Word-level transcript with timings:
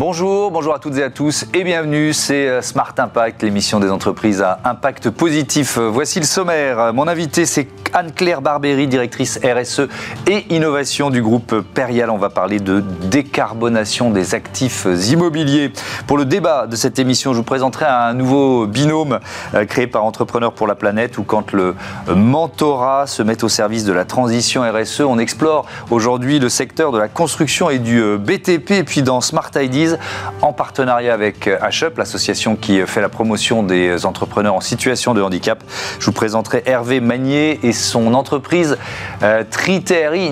Bonjour, 0.00 0.50
bonjour 0.50 0.72
à 0.74 0.78
toutes 0.78 0.96
et 0.96 1.02
à 1.02 1.10
tous 1.10 1.44
et 1.52 1.62
bienvenue, 1.62 2.14
c'est 2.14 2.48
euh, 2.48 2.62
Smart 2.62 2.94
Impact, 2.96 3.42
l'émission 3.42 3.80
des 3.80 3.90
entreprises 3.90 4.40
à 4.40 4.58
impact 4.64 5.10
positif. 5.10 5.76
Voici 5.76 6.20
le 6.20 6.24
sommaire. 6.24 6.94
Mon 6.94 7.06
invité, 7.06 7.44
c'est 7.44 7.66
Anne-Claire 7.92 8.40
Barbéry, 8.40 8.86
directrice 8.86 9.38
RSE 9.42 9.82
et 10.26 10.46
innovation 10.54 11.10
du 11.10 11.22
groupe 11.22 11.60
Perial. 11.74 12.10
On 12.10 12.18
va 12.18 12.30
parler 12.30 12.60
de 12.60 12.82
décarbonation 13.10 14.10
des 14.10 14.34
actifs 14.34 14.86
immobiliers. 15.10 15.72
Pour 16.06 16.18
le 16.18 16.24
débat 16.24 16.66
de 16.66 16.76
cette 16.76 16.98
émission, 16.98 17.32
je 17.32 17.38
vous 17.38 17.44
présenterai 17.44 17.86
un 17.86 18.14
nouveau 18.14 18.66
binôme 18.66 19.20
euh, 19.54 19.64
créé 19.64 19.86
par 19.86 20.04
Entrepreneurs 20.04 20.52
pour 20.52 20.66
la 20.66 20.74
planète 20.74 21.18
où 21.18 21.22
quand 21.22 21.52
le 21.52 21.74
mentorat 22.08 23.06
se 23.06 23.22
met 23.22 23.42
au 23.44 23.48
service 23.48 23.84
de 23.84 23.92
la 23.92 24.04
transition 24.04 24.62
RSE, 24.62 25.00
on 25.00 25.18
explore 25.18 25.66
aujourd'hui 25.90 26.38
le 26.38 26.48
secteur 26.48 26.92
de 26.92 26.98
la 26.98 27.08
construction 27.08 27.70
et 27.70 27.78
du 27.78 28.00
euh, 28.00 28.18
BTP 28.18 28.84
puis 28.84 29.02
dans 29.02 29.20
Smart 29.20 29.50
ID 29.54 29.98
en 30.42 30.52
partenariat 30.52 31.14
avec 31.14 31.46
HUP, 31.46 31.98
l'association 31.98 32.56
qui 32.56 32.80
fait 32.86 33.00
la 33.00 33.08
promotion 33.08 33.62
des 33.62 34.06
entrepreneurs 34.06 34.54
en 34.54 34.60
situation 34.60 35.14
de 35.14 35.22
handicap. 35.22 35.62
Je 35.98 36.06
vous 36.06 36.12
présenterai 36.12 36.62
Hervé 36.66 37.00
Magnier 37.00 37.60
et 37.62 37.72
son 37.80 38.14
entreprise 38.14 38.78
euh, 39.22 39.44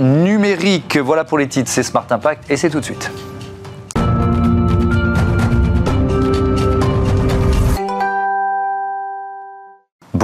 Numérique. 0.01 0.97
Voilà 0.99 1.25
pour 1.25 1.39
les 1.39 1.49
titres, 1.49 1.71
c'est 1.71 1.83
Smart 1.83 2.07
Impact 2.11 2.51
et 2.51 2.57
c'est 2.57 2.71
tout 2.71 2.81
de 2.81 2.85
suite. 2.85 3.11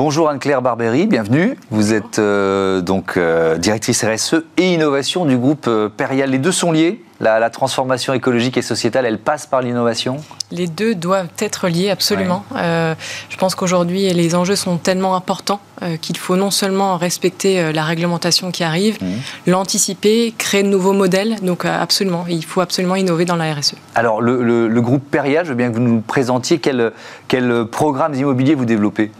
Bonjour 0.04 0.28
Anne-Claire 0.28 0.60
Barbéry, 0.60 1.06
bienvenue. 1.06 1.56
Vous 1.70 1.94
êtes 1.94 2.18
euh, 2.18 2.80
donc 2.80 3.16
euh, 3.16 3.56
directrice 3.58 4.04
RSE 4.04 4.42
et 4.56 4.74
innovation 4.74 5.24
du 5.24 5.38
groupe 5.38 5.66
euh, 5.68 5.88
Perial. 5.88 6.30
Les 6.30 6.38
deux 6.38 6.52
sont 6.52 6.72
liés 6.72 7.00
la, 7.20 7.48
transformation 7.48 8.12
écologique 8.12 8.56
et 8.58 8.62
sociétale, 8.62 9.06
elle 9.06 9.18
passe 9.18 9.46
par 9.46 9.62
l'innovation? 9.62 10.16
Les 10.50 10.66
deux 10.66 10.94
doivent 10.94 11.30
être 11.38 11.68
liés, 11.68 11.88
absolument. 11.88 12.44
je 12.54 13.36
pense 13.38 13.54
qu'aujourd'hui, 13.54 14.12
les 14.12 14.34
enjeux 14.34 14.56
sont 14.56 14.76
tellement 14.76 15.16
importants 15.16 15.60
qu'il 16.00 16.16
faut 16.16 16.36
non 16.36 16.50
seulement 16.50 16.96
respecter 16.96 17.72
la 17.72 17.84
réglementation 17.84 18.50
qui 18.50 18.64
arrive, 18.64 18.96
mmh. 19.00 19.50
l'anticiper, 19.50 20.34
créer 20.36 20.62
de 20.62 20.68
nouveaux 20.68 20.92
modèles. 20.92 21.36
Donc, 21.42 21.64
absolument, 21.64 22.24
il 22.28 22.44
faut 22.44 22.60
absolument 22.60 22.96
innover 22.96 23.24
dans 23.24 23.36
la 23.36 23.54
RSE. 23.54 23.74
Alors, 23.94 24.20
le, 24.20 24.80
groupe 24.80 25.02
Perial, 25.10 25.44
je 25.44 25.50
veux 25.50 25.56
bien 25.56 25.70
que 25.70 25.74
vous 25.74 25.82
nous 25.82 26.00
présentiez 26.00 26.58
quels 26.58 26.92
quel 27.28 27.64
programmes 27.66 28.14
immobiliers 28.14 28.54
vous 28.54 28.64
développez? 28.64 29.10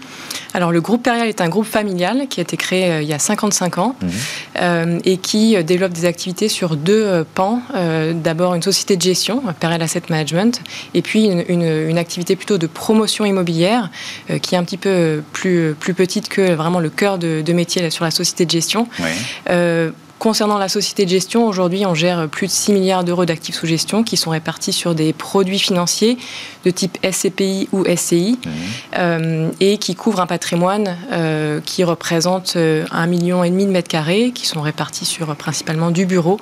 Alors 0.55 0.71
le 0.71 0.81
groupe 0.81 1.03
Perial 1.03 1.27
est 1.27 1.41
un 1.41 1.49
groupe 1.49 1.67
familial 1.67 2.29
qui 2.31 2.41
a 2.41 2.43
été 2.43 2.57
créé 2.57 2.91
euh, 2.91 3.03
il 3.03 3.09
y 3.09 3.13
a 3.13 3.19
55 3.19 3.79
ans 3.79 3.97
mhm. 4.01 4.11
euh, 4.61 4.99
et 5.05 5.17
qui 5.17 5.57
euh, 5.57 5.65
développe 5.65 5.93
des 5.93 6.05
activités 6.05 6.49
sur 6.49 6.77
deux 6.77 7.25
pans. 7.35 7.61
D'abord 8.15 8.55
une 8.55 8.63
société 8.63 8.97
de 8.97 9.03
gestion, 9.03 9.43
Perial 9.59 9.83
Asset 9.83 10.03
Management, 10.09 10.61
et 10.95 11.03
puis 11.03 11.27
une, 11.27 11.99
activité 11.99 12.37
plutôt 12.37 12.59
de 12.59 12.67
promotion 12.67 13.25
immobilière 13.25 13.91
qui 14.43 14.55
est 14.55 14.59
un 14.59 14.65
petit 14.65 14.77
peu 14.77 15.23
plus, 15.33 15.75
plus 15.79 15.95
petite 15.95 16.29
que 16.29 16.54
vraiment 16.55 16.81
le 16.81 16.91
cœur 16.91 17.19
de, 17.19 17.53
métier 17.53 17.91
sur 17.91 18.05
la 18.05 18.11
société 18.11 18.47
de 18.47 18.51
gestion. 18.51 18.89
Concernant 20.25 20.57
la 20.57 20.71
société 20.71 21.05
de 21.05 21.11
gestion, 21.11 21.47
aujourd'hui, 21.47 21.85
on 21.85 21.95
gère 21.95 22.29
plus 22.29 22.47
de 22.47 22.53
6 22.53 22.73
milliards 22.73 23.05
d'euros 23.05 23.27
d'actifs 23.27 23.57
sous 23.57 23.67
gestion 23.67 24.05
qui 24.05 24.17
sont 24.17 24.31
répartis 24.31 24.73
sur 24.73 24.95
des 24.95 25.13
produits 25.13 25.59
financiers 25.59 26.17
de 26.65 26.71
type 26.71 26.97
SCPI 27.05 27.69
ou 27.73 27.85
SCI 27.85 28.39
mmh. 28.43 28.51
euh, 28.97 29.51
et 29.61 29.77
qui 29.77 29.95
couvrent 29.95 30.21
un 30.21 30.27
patrimoine 30.27 30.97
euh, 31.13 31.61
qui 31.61 31.85
représente 31.85 32.55
euh, 32.57 32.87
un 32.91 33.07
million 33.07 33.45
et 33.45 33.51
demi 33.51 33.67
de 33.67 33.71
mètres 33.71 33.91
carrés 33.91 34.31
qui 34.31 34.47
sont 34.47 34.63
répartis 34.63 35.05
sur 35.05 35.35
principalement 35.37 35.91
du 35.91 36.07
bureau 36.07 36.39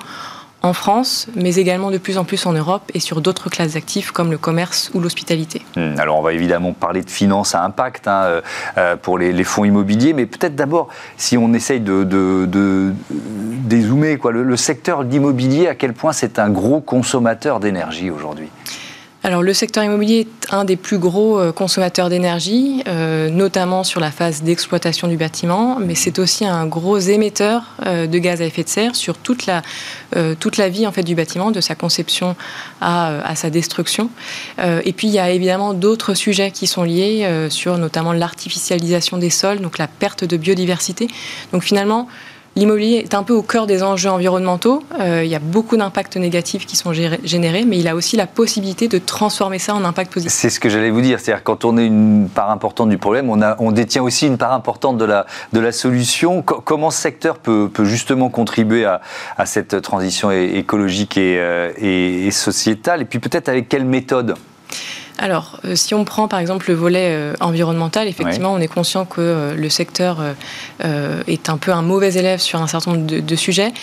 en 0.63 0.71
France, 0.71 1.27
mais 1.35 1.55
également 1.55 1.91
de 1.91 1.97
plus 1.97 2.17
en 2.17 2.23
plus 2.23 2.45
en 2.45 2.53
Europe 2.53 2.83
et 2.93 3.01
sur 3.01 3.19
d'autres 3.19 3.49
classes 3.49 3.73
d'actifs 3.73 4.11
comme 4.11 4.31
le 4.31 4.37
commerce 4.37 4.89
ou 4.93 5.01
l'hospitalité. 5.01 5.61
Hmm, 5.75 5.99
alors 5.99 6.17
on 6.17 6.21
va 6.21 6.31
évidemment 6.31 6.71
parler 6.71 7.01
de 7.03 7.09
finances 7.09 7.53
à 7.53 7.63
impact 7.63 8.07
hein, 8.07 8.21
euh, 8.23 8.41
euh, 8.77 8.95
pour 8.95 9.17
les, 9.17 9.43
fonds 9.43 9.65
immobiliers, 9.65 10.13
mais 10.13 10.25
peut-être 10.25 10.55
d'abord 10.55 10.87
si 11.17 11.37
on 11.37 11.53
essaye 11.53 11.81
de, 11.81 12.05
de, 12.05 12.93
dézoomer 13.09 14.17
quoi, 14.17 14.31
le, 14.31 14.43
le 14.43 14.55
secteur 14.55 15.03
d'immobilier, 15.03 15.67
à 15.67 15.75
quel 15.75 15.91
point 15.91 16.13
c'est 16.13 16.39
un 16.39 16.49
gros 16.49 16.79
consommateur 16.79 17.59
d'énergie 17.59 18.09
aujourd'hui? 18.09 18.49
Alors 19.25 19.41
le 19.41 19.53
secteur 19.53 19.85
immobilier 19.85 20.27
est 20.27 20.53
un 20.53 20.65
des 20.65 20.75
plus 20.75 20.97
gros 20.97 21.39
euh, 21.39 21.53
consommateurs 21.53 22.09
d'énergie, 22.09 22.83
euh, 22.87 23.29
notamment 23.29 23.85
sur 23.85 24.01
la 24.01 24.11
phase 24.11 24.43
d'exploitation 24.43 25.07
du 25.07 25.15
bâtiment, 25.15 25.77
mais 25.79 25.95
c'est 25.95 26.19
aussi 26.19 26.45
un 26.45 26.65
gros 26.65 26.97
émetteur 26.99 27.63
euh, 27.85 28.05
de 28.05 28.17
gaz 28.17 28.41
à 28.41 28.45
effet 28.45 28.63
de 28.63 28.69
serre 28.69 28.97
sur 28.97 29.17
toute 29.17 29.45
la, 29.45 29.61
toute 30.39 30.57
la 30.57 30.67
vie 30.67 30.85
en 30.85 30.91
fait, 30.91 31.03
du 31.03 31.15
bâtiment, 31.15 31.51
de 31.51 31.61
sa 31.61 31.73
conception 31.73 32.35
à, 32.81 33.25
à 33.25 33.35
sa 33.35 33.49
destruction. 33.49 34.09
et 34.59 34.93
puis 34.93 35.07
il 35.07 35.13
y 35.13 35.19
a 35.19 35.31
évidemment 35.31 35.73
d'autres 35.73 36.13
sujets 36.13 36.51
qui 36.51 36.67
sont 36.67 36.83
liés 36.83 37.27
sur 37.49 37.77
notamment 37.77 38.13
l'artificialisation 38.13 39.17
des 39.17 39.31
sols, 39.31 39.59
donc 39.59 39.79
la 39.79 39.87
perte 39.87 40.23
de 40.23 40.37
biodiversité. 40.37 41.07
Donc 41.51 41.63
finalement, 41.63 42.07
L'immobilier 42.55 42.97
est 42.97 43.15
un 43.15 43.23
peu 43.23 43.33
au 43.33 43.41
cœur 43.41 43.65
des 43.65 43.81
enjeux 43.81 44.11
environnementaux. 44.11 44.83
Euh, 44.99 45.23
il 45.23 45.29
y 45.31 45.35
a 45.35 45.39
beaucoup 45.39 45.75
d'impacts 45.75 46.17
négatifs 46.17 46.67
qui 46.67 46.75
sont 46.75 46.93
générés, 46.93 47.65
mais 47.65 47.79
il 47.79 47.87
a 47.87 47.95
aussi 47.95 48.15
la 48.15 48.27
possibilité 48.27 48.87
de 48.87 48.99
transformer 48.99 49.57
ça 49.57 49.73
en 49.73 49.83
impact 49.83 50.13
positif. 50.13 50.31
C'est 50.31 50.51
ce 50.51 50.59
que 50.59 50.69
j'allais 50.69 50.91
vous 50.91 51.01
dire. 51.01 51.19
C'est-à-dire 51.19 51.43
quand 51.43 51.65
on 51.65 51.79
est 51.79 51.87
une 51.87 52.29
part 52.29 52.51
importante 52.51 52.89
du 52.89 52.99
problème, 52.99 53.29
on, 53.29 53.71
détient 53.71 54.03
aussi 54.03 54.27
une 54.27 54.37
part 54.37 54.53
importante 54.53 54.99
de 54.99 55.05
la, 55.05 55.25
de 55.51 55.59
la 55.59 55.71
solution. 55.71 56.43
comment 56.43 56.91
ce 56.91 57.01
secteur 57.01 57.39
peut, 57.39 57.71
justement 57.79 58.29
contribuer 58.29 58.85
à, 58.85 59.01
cette 59.45 59.81
transition 59.81 60.29
écologique 60.29 61.17
et, 61.17 61.39
euh, 61.39 61.71
et, 61.77 62.27
et 62.27 62.31
sociétale? 62.31 63.01
Et 63.01 63.05
puis 63.05 63.17
peut-être 63.17 63.49
avec 63.49 63.67
quelle 63.67 63.85
méthode? 63.85 64.35
Alors, 65.17 65.59
euh, 65.65 65.75
si 65.75 65.93
on 65.93 66.05
prend 66.05 66.27
par 66.27 66.39
exemple 66.39 66.69
le 66.69 66.75
volet 66.75 67.09
euh, 67.11 67.33
environnemental, 67.39 68.07
effectivement, 68.07 68.53
on 68.53 68.59
est 68.59 68.67
conscient 68.67 69.05
que 69.05 69.21
euh, 69.21 69.55
le 69.55 69.69
secteur 69.69 70.23
est 71.27 71.49
un 71.49 71.57
peu 71.57 71.71
un 71.71 71.81
mauvais 71.81 72.15
élève 72.15 72.39
sur 72.39 72.61
un 72.61 72.67
certain 72.67 72.93
nombre 72.93 73.05
de, 73.05 73.35
sujets, 73.35 73.73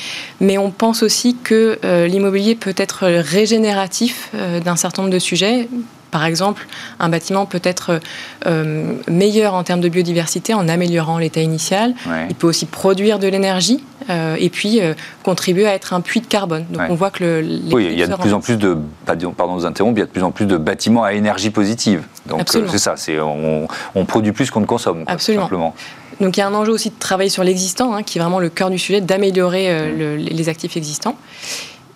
mais 0.41 0.58
on 0.58 0.70
pense 0.70 1.02
aussi 1.02 1.36
que 1.42 1.78
l'immobilier 2.06 2.54
peut 2.54 2.74
être 2.76 3.06
régénératif 3.06 4.30
d'un 4.64 4.76
certain 4.76 5.02
nombre 5.02 5.14
de 5.14 5.18
sujets. 5.18 5.68
Par 6.10 6.25
exemple, 6.25 6.66
un 6.98 7.09
bâtiment 7.09 7.47
peut 7.47 7.60
être 7.62 8.00
euh, 8.47 8.94
meilleur 9.09 9.54
en 9.54 9.62
termes 9.62 9.81
de 9.81 9.88
biodiversité 9.88 10.54
en 10.54 10.69
améliorant 10.69 11.19
l'état 11.19 11.41
initial. 11.41 11.94
Il 12.28 12.34
peut 12.34 12.47
aussi 12.47 12.66
produire 12.66 13.19
de 13.19 13.28
l'énergie 13.28 13.84
euh, 14.09 14.37
et 14.38 14.48
puis 14.50 14.81
euh, 14.81 14.94
contribuer 15.22 15.66
à 15.66 15.75
être 15.75 15.93
un 15.93 16.00
puits 16.00 16.21
de 16.21 16.26
carbone. 16.26 16.65
Donc 16.71 16.82
on 16.88 16.94
voit 16.94 17.10
que 17.10 17.25
le. 17.25 17.75
Oui, 17.75 17.88
il 17.91 17.98
y 17.98 18.03
a 18.03 18.06
de 18.06 18.15
plus 18.16 18.32
en 18.32 18.41
plus 18.41 18.56
de. 18.56 18.76
Pardon 19.06 19.54
de 19.54 19.60
vous 19.60 19.66
interrompre, 19.66 19.98
il 19.98 20.00
y 20.00 20.03
a 20.03 20.06
de 20.06 20.10
plus 20.10 20.22
en 20.22 20.31
plus 20.31 20.47
de 20.47 20.56
bâtiments 20.56 21.04
à 21.04 21.12
énergie 21.12 21.50
positive. 21.50 22.03
Donc 22.27 22.48
c'est 22.48 22.78
ça, 22.78 22.94
on, 23.22 23.66
on, 23.94 24.04
produit 24.04 24.32
plus 24.32 24.50
qu'on 24.50 24.60
ne 24.60 24.66
consomme. 24.66 25.04
Absolument. 25.06 25.44
simplement. 25.44 25.75
Donc 26.21 26.37
il 26.37 26.41
y 26.41 26.42
a 26.42 26.47
un 26.47 26.54
enjeu 26.54 26.72
aussi 26.72 26.91
de 26.91 26.98
travailler 26.98 27.31
sur 27.31 27.44
l'existant, 27.44 27.94
hein, 27.94 28.03
qui 28.03 28.19
est 28.19 28.21
vraiment 28.21 28.41
le 28.41 28.50
cœur 28.50 28.71
du 28.71 28.78
sujet, 28.78 29.00
d'améliorer 29.00 29.72
mmh. 29.72 30.16
les 30.16 30.48
actifs 30.48 30.77
existants. 30.77 31.16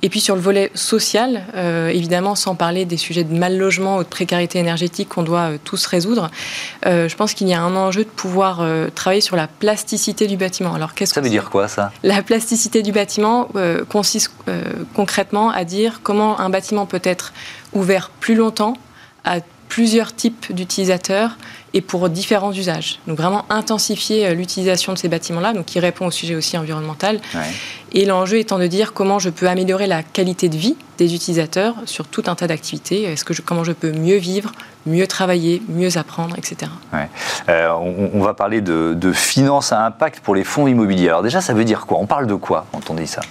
Et 0.04 0.10
puis 0.10 0.20
sur 0.20 0.34
le 0.34 0.40
volet 0.42 0.70
social, 0.74 1.44
euh, 1.56 1.88
évidemment, 1.88 2.34
sans 2.34 2.54
parler 2.54 2.84
des 2.84 2.98
sujets 2.98 3.24
de 3.24 3.34
mal 3.34 3.56
logement 3.56 3.96
ou 3.96 4.02
de 4.02 4.08
précarité 4.08 4.58
énergétique 4.58 5.08
qu'on 5.08 5.22
doit 5.22 5.52
euh, 5.52 5.58
tous 5.64 5.86
résoudre, 5.86 6.30
euh, 6.84 7.08
je 7.08 7.16
pense 7.16 7.32
qu'il 7.32 7.48
y 7.48 7.54
a 7.54 7.62
un 7.62 7.74
enjeu 7.74 8.04
de 8.04 8.10
pouvoir 8.10 8.62
travailler 8.94 9.22
sur 9.22 9.34
la 9.34 9.46
plasticité 9.46 10.26
du 10.26 10.36
bâtiment. 10.36 10.74
Alors 10.74 10.92
qu'est-ce 10.92 11.14
ça 11.14 11.22
veut 11.22 11.30
dire 11.30 11.48
quoi 11.48 11.68
ça? 11.68 11.90
La 12.02 12.22
plasticité 12.22 12.82
du 12.82 12.92
bâtiment 12.92 13.48
consiste 13.88 14.30
concrètement 14.92 15.50
à 15.50 15.64
dire 15.64 16.00
comment 16.02 16.38
un 16.38 16.50
bâtiment 16.50 16.84
peut 16.84 17.00
être 17.02 17.32
ouvert 17.72 18.10
plus 18.20 18.34
longtemps 18.34 18.74
à 19.24 19.38
plusieurs 19.74 20.14
types 20.14 20.52
d'utilisateurs 20.52 21.36
et 21.72 21.80
pour 21.80 22.08
différents 22.08 22.52
usages. 22.52 23.00
Donc 23.08 23.16
vraiment 23.16 23.44
intensifier 23.50 24.24
euh, 24.24 24.34
l'utilisation 24.34 24.92
de 24.92 24.98
ces 24.98 25.08
bâtiments-là, 25.08 25.52
donc 25.52 25.64
qui 25.64 25.80
répond 25.80 26.06
au 26.06 26.12
sujet 26.12 26.36
aussi 26.36 26.56
environnemental. 26.56 27.18
Et 27.90 28.04
l'enjeu 28.04 28.38
étant 28.38 28.60
de 28.60 28.68
dire 28.68 28.92
comment 28.92 29.18
je 29.18 29.30
peux 29.30 29.48
améliorer 29.48 29.88
la 29.88 30.04
qualité 30.04 30.48
de 30.48 30.56
vie 30.56 30.76
des 30.96 31.12
utilisateurs 31.16 31.74
sur 31.86 32.06
tout 32.06 32.22
un 32.28 32.36
tas 32.36 32.46
d'activités. 32.46 33.02
Est-ce 33.02 33.24
que 33.24 33.34
je, 33.34 33.42
comment 33.42 33.64
je 33.64 33.72
peux 33.72 33.90
mieux 33.90 34.18
vivre, 34.18 34.52
mieux 34.86 35.08
travailler, 35.08 35.60
mieux 35.68 35.98
apprendre, 35.98 36.36
etc. 36.38 36.70
Euh, 37.48 37.70
on, 37.72 38.20
va 38.20 38.32
parler 38.32 38.60
de, 38.60 38.94
de 38.94 39.12
finance 39.12 39.72
à 39.72 39.84
impact 39.84 40.20
pour 40.20 40.36
les 40.36 40.44
fonds 40.44 40.68
immobiliers. 40.68 41.08
Alors 41.08 41.24
déjà, 41.24 41.40
ça 41.40 41.52
veut 41.52 41.64
dire 41.64 41.86
quoi? 41.86 41.98
On 41.98 42.06
parle 42.06 42.28
de 42.28 42.36
quoi 42.36 42.66
quand 42.70 42.90
on 42.90 42.94
dit 42.94 43.08
ça? 43.08 43.22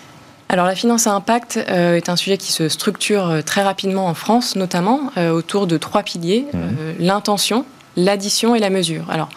Alors 0.50 0.66
la 0.66 0.76
finance 0.76 1.08
à 1.08 1.14
impact 1.14 1.60
euh, 1.70 1.96
est 1.96 2.10
un 2.10 2.16
sujet 2.16 2.38
qui 2.38 2.52
se 2.52 2.70
structure 2.70 3.28
euh, 3.28 3.42
très 3.42 3.64
rapidement 3.64 4.08
en 4.08 4.14
France, 4.14 4.56
notamment 4.56 5.12
euh, 5.18 5.32
autour 5.32 5.68
de 5.68 5.78
trois 5.78 6.04
piliers 6.04 6.46
mmh. 6.54 6.58
l'intention, 7.00 7.66
l'addition 7.96 8.54
et 8.54 8.60
la 8.60 8.70
mesure. 8.70 9.10
Alors 9.10 9.30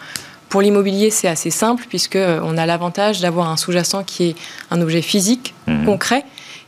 pour 0.49 0.61
l'immobilier, 0.61 1.09
c'est 1.09 1.27
assez 1.27 1.49
simple 1.49 1.85
puisqu'on 1.89 2.57
a 2.57 2.65
l'avantage 2.65 3.19
d'avoir 3.19 3.49
un 3.49 3.57
sous-jacent 3.57 4.03
qui 4.03 4.29
est 4.29 4.35
un 4.71 4.81
objet 4.81 5.01
physique, 5.01 5.53
mmh. 5.65 5.85
concret, 5.85 6.23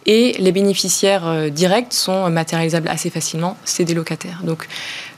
et 0.10 0.34
les 0.40 0.52
bénéficiaires 0.52 1.28
euh, 1.28 1.50
directs 1.50 1.94
sont 1.94 2.32
matérialisables 2.32 2.88
assez 2.88 3.12
facilement, 3.12 3.56
c'est 3.64 3.86
des 3.86 3.94
locataires. 3.94 4.42
Donc 4.44 4.68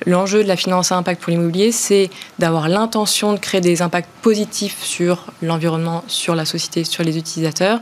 l'enjeu 0.06 0.44
de 0.44 0.50
la 0.50 0.58
finance 0.58 0.92
à 0.92 0.98
impact 0.98 1.22
pour 1.22 1.32
l'immobilier, 1.32 1.72
c'est 1.72 2.10
d'avoir 2.40 2.68
l'intention 2.68 3.32
de 3.32 3.40
créer 3.40 3.62
des 3.62 3.82
impacts 3.82 4.10
positifs 4.22 4.84
sur 4.84 5.28
l'environnement, 5.42 6.04
sur 6.08 6.36
la 6.36 6.44
société, 6.44 6.84
sur 6.84 7.06
les 7.06 7.18
utilisateurs, 7.18 7.80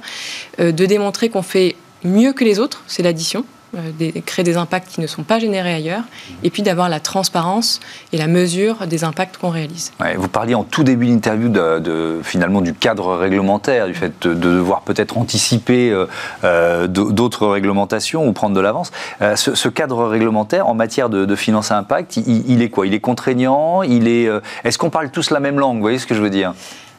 euh, 0.59 0.71
de 0.71 0.85
démontrer 0.85 1.29
qu'on 1.29 1.41
fait 1.41 1.75
mieux 2.03 2.31
que 2.31 2.43
les 2.43 2.59
autres, 2.59 2.83
c'est 2.85 3.01
l'addition. 3.01 3.43
Euh, 3.77 4.11
créer 4.25 4.43
des 4.43 4.57
impacts 4.57 4.87
qui 4.89 4.99
ne 5.01 5.07
sont 5.07 5.23
pas 5.23 5.37
générés 5.37 5.73
ailleurs, 5.73 6.03
et 6.43 6.49
puis 6.49 6.63
d'avoir 6.63 6.89
la 6.89 6.99
transparence 6.99 7.79
et 8.11 8.17
la 8.17 8.27
mesure 8.27 8.87
des 8.87 9.03
impacts 9.03 9.37
qu'on 9.37 9.49
réalise. 9.49 9.91
vous 10.17 10.27
parliez 10.27 10.55
en 10.55 10.63
tout 10.63 10.83
début 10.83 11.07
d'interview 11.07 11.49
de, 11.49 12.19
finalement 12.23 12.61
du 12.61 12.73
cadre 12.73 13.15
réglementaire, 13.15 13.87
du 13.87 13.93
fait 13.93 14.27
de, 14.27 14.33
devoir 14.33 14.81
peut-être 14.81 15.17
anticiper 15.17 15.91
euh, 15.91 16.07
euh, 16.43 16.87
d'autres 16.87 17.47
réglementations 17.47 18.27
ou 18.27 18.33
prendre 18.33 18.55
de 18.55 18.61
l'avance. 18.61 18.91
ce, 19.35 19.69
cadre 19.69 20.05
réglementaire 20.05 20.67
en 20.67 20.73
matière 20.73 21.09
de, 21.09 21.35
finance 21.35 21.71
à 21.71 21.77
impact, 21.77 22.17
il, 22.17 22.49
il, 22.49 22.61
est 22.61 22.69
quoi? 22.69 22.87
Il 22.87 22.93
est 22.93 22.99
contraignant? 22.99 23.83
Il 23.83 24.07
est 24.07 24.29
Est-ce 24.63 24.77
qu'on 24.77 24.89
parle 24.89 25.11
tous 25.11 25.29
la 25.29 25.39
même 25.39 25.59
langue? 25.59 25.75
Vous 25.75 25.83
voyez 25.83 25.99
ce 25.99 26.07
que 26.07 26.15
je 26.15 26.21
veux 26.21 26.31
dire? 26.31 26.53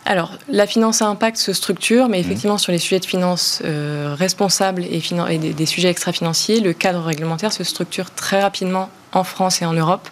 Alors, 0.06 0.32
la 0.49 0.67
finance 0.67 1.02
à 1.02 1.06
impact 1.06 1.37
se 1.37 1.52
structure, 1.52 2.08
mais 2.08 2.20
effectivement, 2.20 2.58
sur 2.58 2.73
les 2.73 2.79
sujets 2.79 3.00
de 3.00 3.05
finance 3.05 3.61
euh, 3.64 4.14
responsables 4.19 4.85
et, 4.85 5.02
des, 5.38 5.67
sujets 5.67 5.91
extra-financiers, 5.91 6.61
le 6.61 6.73
cadre 6.73 7.02
réglementaire 7.02 7.52
se 7.52 7.64
structure 7.64 8.11
très 8.11 8.41
rapidement 8.41 8.88
en 9.12 9.25
France 9.25 9.61
et 9.62 9.67
en 9.67 9.73
Europe. 9.73 10.08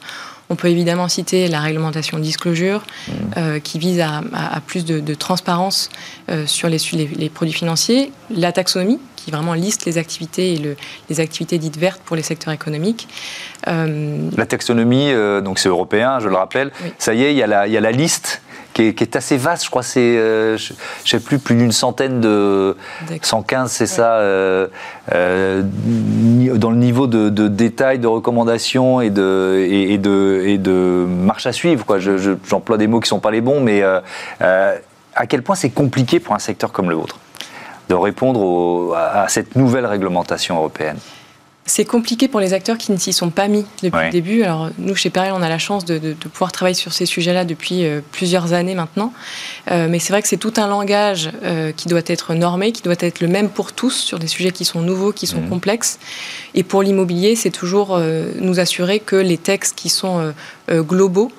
On 0.50 0.56
peut 0.56 0.68
évidemment 0.68 1.08
citer 1.08 1.48
la 1.48 1.60
réglementation 1.60 2.18
disclosure, 2.18 2.82
euh, 3.36 3.60
qui 3.60 3.78
vise 3.78 4.00
à, 4.00 4.22
plus 4.66 4.84
de, 4.84 5.14
transparence 5.14 5.90
euh, 6.30 6.46
sur 6.46 6.68
les, 6.68 6.78
les, 6.92 7.28
produits 7.28 7.54
financiers, 7.54 8.12
la 8.30 8.52
taxonomie, 8.52 9.00
qui 9.28 9.34
vraiment 9.34 9.52
liste 9.54 9.84
les 9.84 9.98
activités 9.98 10.54
et 10.54 10.76
les 11.10 11.20
activités 11.20 11.58
dites 11.58 11.76
vertes 11.76 12.00
pour 12.02 12.16
les 12.16 12.22
secteurs 12.22 12.54
économiques. 12.54 13.08
La 13.66 14.46
taxonomie, 14.46 15.12
donc 15.44 15.58
c'est 15.58 15.68
européen, 15.68 16.18
je 16.20 16.28
le 16.28 16.36
rappelle. 16.36 16.72
Ça 16.98 17.12
y 17.12 17.24
est, 17.24 17.32
il 17.32 17.36
y, 17.36 17.42
a 17.42 17.66
il 17.66 17.72
y 17.72 17.76
a 17.76 17.80
la 17.80 17.92
liste 17.92 18.40
qui 18.72 19.04
est, 19.04 19.16
assez 19.16 19.36
vaste. 19.36 19.64
Je 19.64 19.70
crois 19.70 19.82
c'est, 19.82 20.00
euh, 20.00 20.56
je, 20.56 20.72
ne 20.72 20.78
sais 21.04 21.20
plus, 21.20 21.38
plus 21.38 21.56
d'une 21.56 21.72
centaine 21.72 22.20
de 22.20 22.76
115, 23.20 23.70
c'est 23.70 23.86
ça, 23.86 24.14
euh, 24.14 24.68
euh, 25.12 25.62
dans 25.64 26.70
le 26.70 26.76
niveau 26.76 27.06
de, 27.06 27.28
détail, 27.48 27.98
de 27.98 28.06
recommandations 28.06 29.00
et 29.00 29.10
de 29.10 29.66
et, 29.68 29.98
de 29.98 30.42
et 30.46 30.58
de 30.58 31.06
marche 31.08 31.46
à 31.46 31.52
suivre. 31.52 31.84
Quoi. 31.84 31.98
j'emploie 31.98 32.78
des 32.78 32.86
mots 32.86 33.00
qui 33.00 33.08
sont 33.08 33.20
pas 33.20 33.30
les 33.30 33.40
bons, 33.40 33.60
mais 33.60 33.82
à 34.40 35.26
quel 35.28 35.42
point 35.42 35.56
c'est 35.56 35.70
compliqué 35.70 36.20
pour 36.20 36.34
un 36.34 36.38
secteur 36.38 36.72
comme 36.72 36.88
le 36.88 36.96
vôtre? 36.96 37.18
De 37.88 37.94
répondre 37.94 38.94
à 38.96 39.28
cette 39.28 39.56
nouvelle 39.56 39.86
réglementation 39.86 40.56
européenne. 40.56 40.98
C'est 41.68 41.84
compliqué 41.84 42.28
pour 42.28 42.40
les 42.40 42.54
acteurs 42.54 42.78
qui 42.78 42.92
ne 42.92 42.96
s'y 42.96 43.12
sont 43.12 43.28
pas 43.28 43.46
mis 43.46 43.66
depuis 43.82 44.06
le 44.06 44.10
début. 44.10 44.42
Alors 44.42 44.70
nous, 44.78 44.96
chez 44.96 45.10
Perel, 45.10 45.32
on 45.34 45.42
a 45.42 45.50
la 45.50 45.58
chance 45.58 45.84
de, 45.84 46.14
pouvoir 46.14 46.50
travailler 46.50 46.74
sur 46.74 46.94
ces 46.94 47.04
sujets-là 47.04 47.44
depuis 47.44 47.84
euh, 47.84 48.00
plusieurs 48.10 48.54
années 48.54 48.74
maintenant. 48.74 49.12
Euh, 49.70 49.86
mais 49.88 49.98
c'est 49.98 50.14
vrai 50.14 50.22
que 50.22 50.28
c'est 50.28 50.38
tout 50.38 50.54
un 50.56 50.66
langage 50.66 51.30
euh, 51.44 51.70
qui 51.72 51.88
doit 51.88 52.00
être 52.06 52.32
normé, 52.32 52.72
qui 52.72 52.80
doit 52.80 52.96
être 52.98 53.20
le 53.20 53.28
même 53.28 53.50
pour 53.50 53.74
tous 53.74 53.90
sur 53.90 54.18
des 54.18 54.28
sujets 54.28 54.50
qui 54.50 54.64
sont 54.64 54.80
nouveaux, 54.80 55.12
qui 55.12 55.26
sont 55.26 55.42
mmh. 55.42 55.48
complexes. 55.50 55.98
Et 56.54 56.62
pour 56.62 56.82
l'immobilier, 56.82 57.36
c'est 57.36 57.50
toujours 57.50 58.00
nous 58.40 58.60
assurer 58.60 58.98
que 58.98 59.16
les 59.16 59.36
textes 59.36 59.76
qui 59.76 59.90
sont 59.90 60.32
globaux 60.70 61.30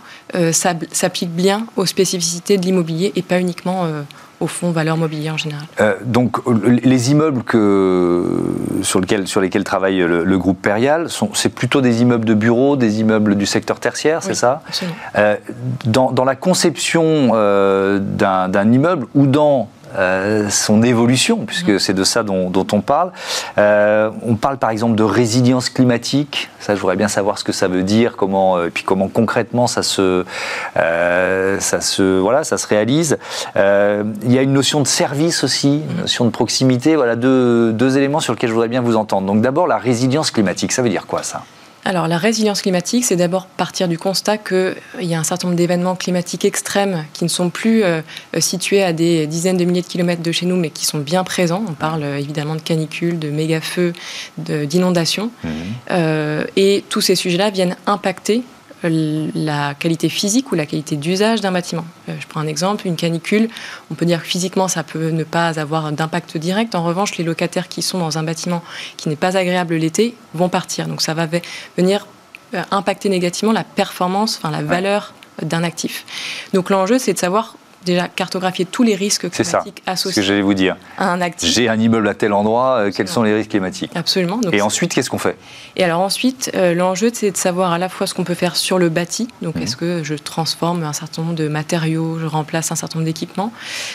s'appliquent 0.52 1.36
bien 1.36 1.66
aux 1.75 1.86
spécificités 1.86 2.57
de 2.57 2.63
l'immobilier 2.63 3.12
et 3.16 3.22
pas 3.22 3.40
uniquement 3.40 3.88
au 4.40 4.48
fond 4.48 4.72
valeur 4.72 4.98
mobilière 4.98 5.34
en 5.34 5.38
général. 5.38 5.66
Euh, 5.80 5.96
donc 6.04 6.38
les 6.84 7.12
immeubles 7.12 7.44
que, 7.44 8.26
sur, 8.82 9.00
lesquels, 9.02 9.28
sur 9.28 9.42
lesquels 9.42 9.64
travaille 9.64 10.00
le, 10.00 10.38
groupe 10.38 10.62
Perial, 10.62 11.08
c'est 11.34 11.50
plutôt 11.50 11.82
des 11.82 12.02
immeubles 12.02 12.26
de 12.26 12.34
bureaux, 12.34 12.76
des 12.76 13.02
immeubles 13.02 13.36
du 13.36 13.46
secteur 13.46 13.80
tertiaire, 13.80 14.24
c'est 14.24 14.34
ça? 14.34 14.62
euh, 15.18 15.36
dans, 15.86 16.12
dans, 16.12 16.26
la 16.26 16.36
conception 16.36 17.32
euh, 17.34 18.00
d'un 18.00 18.72
immeuble 18.72 19.08
ou 19.16 19.28
dans 19.28 19.70
euh, 19.96 20.50
son 20.50 20.84
évolution, 20.84 21.46
puisque 21.46 21.80
c'est 21.80 21.94
de 21.94 22.04
ça 22.04 22.24
dont, 22.24 22.52
on 22.72 22.82
parle. 22.82 23.12
Euh, 23.58 24.12
on 24.26 24.36
parle 24.36 24.58
par 24.58 24.70
exemple 24.70 24.96
de 24.96 25.04
résilience 25.04 25.70
climatique. 25.70 26.50
Ça, 26.60 26.76
je 26.76 26.82
voudrais 26.82 26.96
bien 26.96 27.08
savoir 27.08 27.38
ce 27.38 27.44
que 27.44 27.52
ça 27.52 27.68
veut 27.68 27.84
dire, 27.84 28.16
comment, 28.16 28.58
euh, 28.58 28.68
et 28.68 28.70
puis 28.70 28.84
comment 28.84 29.08
concrètement 29.08 29.68
ça 29.68 29.84
se, 29.84 30.26
ça 30.76 31.82
se, 31.82 32.20
voilà, 32.20 32.44
ça 32.44 32.58
se 32.58 32.68
réalise. 32.68 33.18
il 33.56 34.34
y 34.34 34.38
a 34.38 34.42
une 34.42 34.54
notion 34.54 34.82
de 34.82 34.88
service 34.88 35.44
aussi, 35.44 35.82
une 35.90 36.02
notion 36.02 36.26
de 36.26 36.32
proximité. 36.32 36.96
Voilà 36.96 37.16
deux, 37.16 37.72
deux 37.74 37.98
éléments 37.98 38.20
sur 38.20 38.34
lesquels 38.34 38.50
je 38.50 38.54
voudrais 38.54 38.70
bien 38.70 38.82
vous 38.82 38.96
entendre. 38.96 39.28
Donc 39.28 39.42
d'abord 39.42 39.68
la 39.68 39.78
résilience 39.78 40.32
climatique. 40.32 40.72
Ça 40.72 40.82
veut 40.82 40.90
dire 40.90 41.08
quoi 41.08 41.24
ça? 41.24 41.44
Alors 41.86 42.08
la 42.08 42.18
résilience 42.18 42.62
climatique, 42.62 43.06
c'est 43.06 43.16
d'abord 43.16 43.48
partir 43.48 43.88
du 43.88 43.98
constat 43.98 44.38
qu'il 44.38 44.76
y 45.02 45.14
a 45.14 45.20
un 45.20 45.24
certain 45.24 45.48
nombre 45.48 45.58
d'événements 45.58 45.96
climatiques 45.96 46.46
extrêmes 46.46 47.06
qui 47.14 47.24
ne 47.24 47.30
sont 47.30 47.50
plus 47.50 47.84
euh, 47.84 48.02
situés 48.40 48.84
à 48.84 48.94
des 48.94 49.28
dizaines 49.28 49.58
de 49.58 49.66
milliers 49.66 49.81
de 49.81 49.88
kilomètres 49.88 50.22
de 50.22 50.31
chez 50.31 50.46
nous, 50.46 50.56
mais 50.56 50.70
qui 50.70 50.86
sont 50.86 51.00
bien 51.00 51.24
présents. 51.24 51.64
On 51.68 51.74
parle 51.74 52.04
euh, 52.04 52.20
évidemment 52.20 52.56
de 52.56 52.62
canicules, 52.62 53.18
de 53.18 53.30
méga-feux, 53.30 53.94
d'inondations. 54.38 55.31
Mmh. 55.44 55.50
Euh, 55.92 56.46
et 56.56 56.84
tous 56.90 57.02
ces 57.02 57.16
sujets-là 57.16 57.50
viennent 57.50 57.76
impacter 57.86 58.44
la 58.84 59.74
qualité 59.74 60.10
physique 60.10 60.52
ou 60.52 60.56
la 60.56 60.66
qualité 60.66 60.96
d'usage 60.96 61.42
d'un 61.42 61.52
bâtiment. 61.52 61.86
Euh, 62.08 62.14
je 62.20 62.28
prends 62.28 62.40
un 62.40 62.48
exemple, 62.48 62.88
une 62.88 62.96
canicule, 62.96 63.50
on 63.92 63.96
peut 63.96 64.06
dire 64.06 64.22
que 64.22 64.28
physiquement 64.28 64.68
ça 64.68 64.84
peut 64.84 65.10
ne 65.10 65.24
pas 65.24 65.60
avoir 65.60 65.92
d'impact 65.92 66.38
direct. 66.38 66.76
En 66.76 66.84
revanche, 66.84 67.18
les 67.18 67.24
locataires 67.24 67.68
qui 67.68 67.81
sont 67.81 68.00
dans 68.00 68.18
un 68.18 68.24
bâtiment 68.24 68.64
qui 68.98 69.10
n'est 69.10 69.16
pas 69.16 69.38
agréable 69.38 69.76
l'été 69.76 70.16
vont 70.34 70.50
partir. 70.50 70.88
Donc 70.88 71.02
ça 71.02 71.14
va 71.14 71.28
venir 71.78 72.08
euh, 72.54 72.64
impacter 72.72 73.10
négativement 73.10 73.52
la 73.52 73.64
performance, 73.64 74.38
enfin 74.38 74.52
la 74.52 74.64
valeur 74.64 75.14
d'un 75.42 75.64
actif. 75.64 76.06
Donc 76.54 76.70
l'enjeu, 76.70 77.00
c'est 77.00 77.14
de 77.14 77.20
savoir 77.20 77.56
déjà 77.86 78.08
cartographier 78.08 78.66
tous 78.66 78.84
les 78.84 78.96
risques 78.96 79.30
climatiques 79.30 79.81
associés 79.86 80.16
ce 80.16 80.20
que 80.20 80.26
j'allais 80.26 80.42
vous 80.42 80.54
dire. 80.54 80.76
à 80.98 81.12
un 81.12 81.22
actif. 81.22 81.50
J'ai 81.50 81.70
un 81.70 81.80
immeuble 81.80 82.08
à 82.08 82.14
tel 82.14 82.34
endroit, 82.34 82.78
euh, 82.78 82.92
quels 82.92 83.08
sont 83.08 83.24
les 83.24 83.34
risques 83.34 83.52
climatiques 83.52 83.92
Absolument. 83.96 84.40
et 84.52 84.62
ensuite, 84.62 84.94
qu'est-ce 84.94 85.10
qu'on 85.10 85.18
fait 85.18 85.38
Et 85.76 85.84
alors 85.84 86.02
ensuite, 86.02 86.52
euh, 86.56 86.74
l'enjeu, 86.74 87.10
c'est 87.14 87.31
de 87.31 87.38
savoir 87.38 87.72
à 87.72 87.78
la 87.78 87.90
fois 87.90 88.08
ce 88.08 88.14
qu'on 88.14 88.24
peut 88.24 88.34
faire 88.34 88.56
sur 88.56 88.80
le 88.80 88.90
bâti, 88.90 89.28
donc 89.42 89.56
mhm. 89.56 89.64
est-ce 89.64 89.78
que 89.78 90.04
je 90.04 90.16
transforme 90.16 90.84
un 90.84 90.94
certain 90.94 91.22
nombre 91.22 91.36
de 91.36 91.48
matériaux, 91.48 92.20
je 92.20 92.26
remplace 92.26 92.72
un 92.72 92.76
certain 92.76 93.00
nombre 93.00 93.08
d'équipements, 93.08 93.54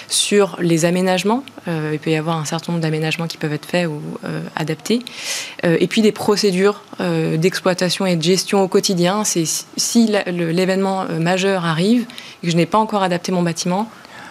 sur 0.08 0.56
les 0.60 0.84
aménagements, 0.84 1.44
euh, 1.69 1.90
il 1.92 1.98
peut 1.98 2.10
y 2.10 2.16
avoir 2.16 2.38
un 2.38 2.44
certain 2.44 2.72
nombre 2.72 2.82
d'aménagements 2.82 3.26
qui 3.26 3.36
peuvent 3.36 3.52
être 3.52 3.66
faits 3.66 3.86
ou 3.86 4.00
adaptés, 4.56 5.00
et 5.62 5.86
puis 5.86 6.02
des 6.02 6.12
procédures 6.12 6.82
d'exploitation 6.98 8.06
et 8.06 8.16
de 8.16 8.22
gestion 8.22 8.62
au 8.62 8.69
quotidien, 8.69 9.25
c'est 9.25 9.44
si 9.76 10.10
l'événement 10.26 11.04
majeur 11.20 11.64
arrive 11.64 12.06
et 12.42 12.46
que 12.46 12.52
je 12.52 12.56
n'ai 12.56 12.66
pas 12.66 12.78
encore 12.78 13.02
adapté 13.02 13.32
mon 13.32 13.42
bâtiment, 13.42 13.83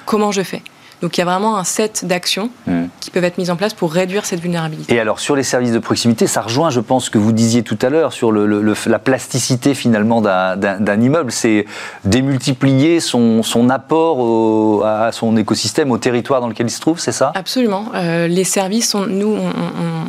comment 0.06 0.32
je 0.32 0.44
fais? 0.44 0.62
Donc 1.04 1.18
il 1.18 1.20
y 1.20 1.22
a 1.22 1.26
vraiment 1.26 1.58
un 1.58 1.66
set 1.66 2.06
d'actions 2.06 2.50
hmm. 2.66 2.86
qui 3.02 3.12
peuvent 3.12 3.26
être 3.26 3.38
mises 3.38 3.52
en 3.52 3.58
place 3.58 3.74
pour 3.74 3.92
réduire 3.92 4.26
cette 4.26 4.40
vulnérabilité. 4.40 4.96
Et 4.96 5.00
alors 5.02 5.20
sur 5.20 5.36
les 5.36 5.44
services 5.44 5.74
de 5.74 5.80
proximité, 5.80 6.28
ça 6.28 6.42
rejoint, 6.42 6.70
je 6.70 6.80
pense, 6.80 7.06
ce 7.06 7.10
que 7.10 7.18
vous 7.18 7.34
disiez 7.34 7.62
tout 7.62 7.78
à 7.82 7.90
l'heure 7.90 8.14
sur 8.14 8.32
le, 8.32 8.74
la 8.86 9.00
plasticité 9.00 9.74
finalement 9.74 10.22
d'un 10.22 11.02
immeuble. 11.02 11.34
C'est 11.34 11.66
démultiplier 12.06 13.02
son, 13.02 13.44
son 13.44 13.70
apport 13.70 14.86
à 14.86 15.12
son 15.12 15.36
écosystème, 15.36 15.92
au 15.92 15.98
territoire 15.98 16.40
dans 16.40 16.48
lequel 16.48 16.68
il 16.68 16.72
se 16.72 16.80
trouve, 16.80 17.00
c'est 17.00 17.12
ça? 17.12 17.34
Absolument. 17.36 17.88
Euh, 17.96 18.28
les 18.28 18.46
services, 18.46 18.92
sont, 18.92 19.06
nous, 19.06 19.38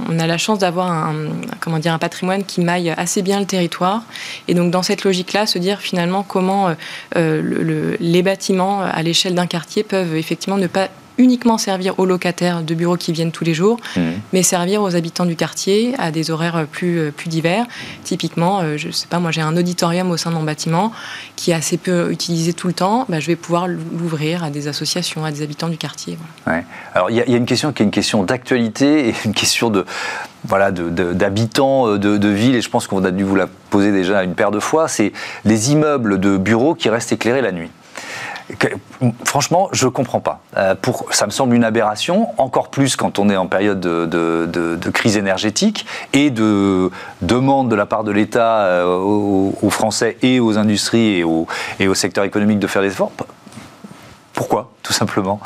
on, 0.09 0.19
a 0.21 0.27
la 0.29 0.39
chance 0.39 0.61
d'avoir 0.61 0.93
un, 0.93 1.15
comment 1.59 1.81
dire, 1.81 1.93
un 1.93 1.99
patrimoine 1.99 2.45
qui 2.45 2.61
maille 2.61 2.95
assez 2.97 3.23
bien 3.23 3.41
le 3.41 3.47
territoire. 3.47 4.03
Et 4.47 4.55
donc 4.55 4.71
dans 4.71 4.85
cette 4.85 5.03
logique-là, 5.03 5.47
se 5.47 5.59
dire 5.59 5.81
finalement 5.81 6.23
comment 6.23 6.69
euh, 6.69 6.75
euh, 7.17 7.97
les 7.99 8.23
bâtiments 8.23 8.81
à 8.81 9.03
l'échelle 9.03 9.35
d'un 9.35 9.47
quartier 9.47 9.83
peuvent 9.83 10.15
effectivement 10.15 10.57
ne 10.57 10.69
pas 10.69 10.84
uniquement 11.19 11.59
servir 11.59 11.99
aux 11.99 12.07
locataires 12.07 12.63
de 12.63 12.75
bureaux 12.75 12.97
qui 12.97 13.13
viennent 13.13 13.33
tous 13.33 13.45
les 13.45 13.55
jours, 13.55 13.79
mmh. 13.97 14.01
mais 14.33 14.43
servir 14.43 14.83
aux 14.83 14.97
habitants 14.97 15.27
du 15.27 15.37
quartier 15.37 15.95
à 15.99 16.11
des 16.11 16.31
horaires 16.31 16.67
plus, 16.71 16.99
euh, 16.99 17.11
plus 17.11 17.29
divers. 17.29 17.67
Typiquement, 18.03 18.61
euh, 18.61 18.77
je 18.77 18.91
sais 18.91 19.07
pas, 19.07 19.19
moi 19.19 19.31
j'ai 19.31 19.41
un 19.41 19.57
auditorium 19.57 20.11
au 20.11 20.17
sein 20.17 20.31
de 20.31 20.37
mon 20.37 20.43
bâtiment 20.43 20.93
qui 21.37 21.51
est 21.51 21.55
assez 21.55 21.77
peu 21.77 22.11
utilisé 22.11 22.53
tout 22.53 22.67
le 22.67 22.73
temps, 22.73 23.07
bah, 23.09 23.21
je 23.21 23.27
vais 23.27 23.37
pouvoir 23.37 23.69
l'ouvrir 23.69 24.45
à 24.45 24.51
des 24.51 24.69
associations, 24.69 25.25
à 25.25 25.31
des 25.31 25.43
habitants 25.43 25.69
du 25.69 25.77
quartier. 25.77 26.19
Ouais. 26.47 26.65
Alors 26.95 27.11
il 27.11 27.17
y, 27.17 27.21
a 27.21 27.37
une 27.37 27.47
question 27.47 27.73
qui 27.73 27.83
est 27.83 27.87
une 27.87 27.93
question 27.93 28.25
d'actualité 28.25 29.09
et 29.09 29.15
une 29.25 29.35
question 29.35 29.71
de 29.71 29.85
voilà 30.47 30.71
d'habitants 30.71 31.93
de, 31.93 31.97
de, 31.97 32.19
de, 32.19 32.29
ville 32.29 32.55
et 32.55 32.61
je 32.61 32.69
pense 32.69 32.87
qu'on 32.87 33.03
a 33.05 33.11
dû 33.11 33.25
vous 33.25 33.37
la 33.37 33.47
poser 33.71 33.93
déjà 33.93 34.23
une 34.23 34.35
paire 34.35 34.51
de 34.51 34.61
fois, 34.61 34.89
c'est 34.89 35.13
les 35.45 35.73
immeubles 35.73 36.21
de 36.21 36.37
bureaux 36.37 36.75
qui 36.75 36.91
restent 36.91 37.13
éclairés 37.13 37.41
la 37.41 37.53
nuit 37.53 37.71
franchement, 39.25 39.69
je 39.73 39.87
ne 39.87 39.91
comprends 39.91 40.21
pas. 40.21 40.41
Euh, 40.57 40.75
ça 41.11 41.27
me 41.27 41.31
semble 41.31 41.55
une 41.55 41.65
aberration, 41.65 42.29
encore 42.39 42.69
plus 42.69 42.97
quand 42.97 43.19
on 43.19 43.31
est 43.31 43.37
en 43.37 43.47
période 43.47 43.81
de, 43.81 44.91
crise 44.93 45.17
énergétique 45.17 45.87
et 46.13 46.31
de 46.31 46.91
demande 47.23 47.71
de 47.71 47.75
la 47.75 47.87
part 47.87 48.05
de 48.05 48.13
l'État 48.13 48.61
euh, 48.61 48.97
aux, 48.97 49.71
Français 49.71 50.17
et 50.23 50.41
aux 50.41 50.59
industries 50.59 51.25
et 51.81 51.89
au 51.89 51.95
secteur 51.95 52.25
économique 52.25 52.59
de 52.59 52.67
faire 52.67 52.83
des 52.83 52.89
efforts. 52.89 53.13
Pourquoi, 54.35 54.71
tout 54.83 54.93
simplement? 54.93 55.41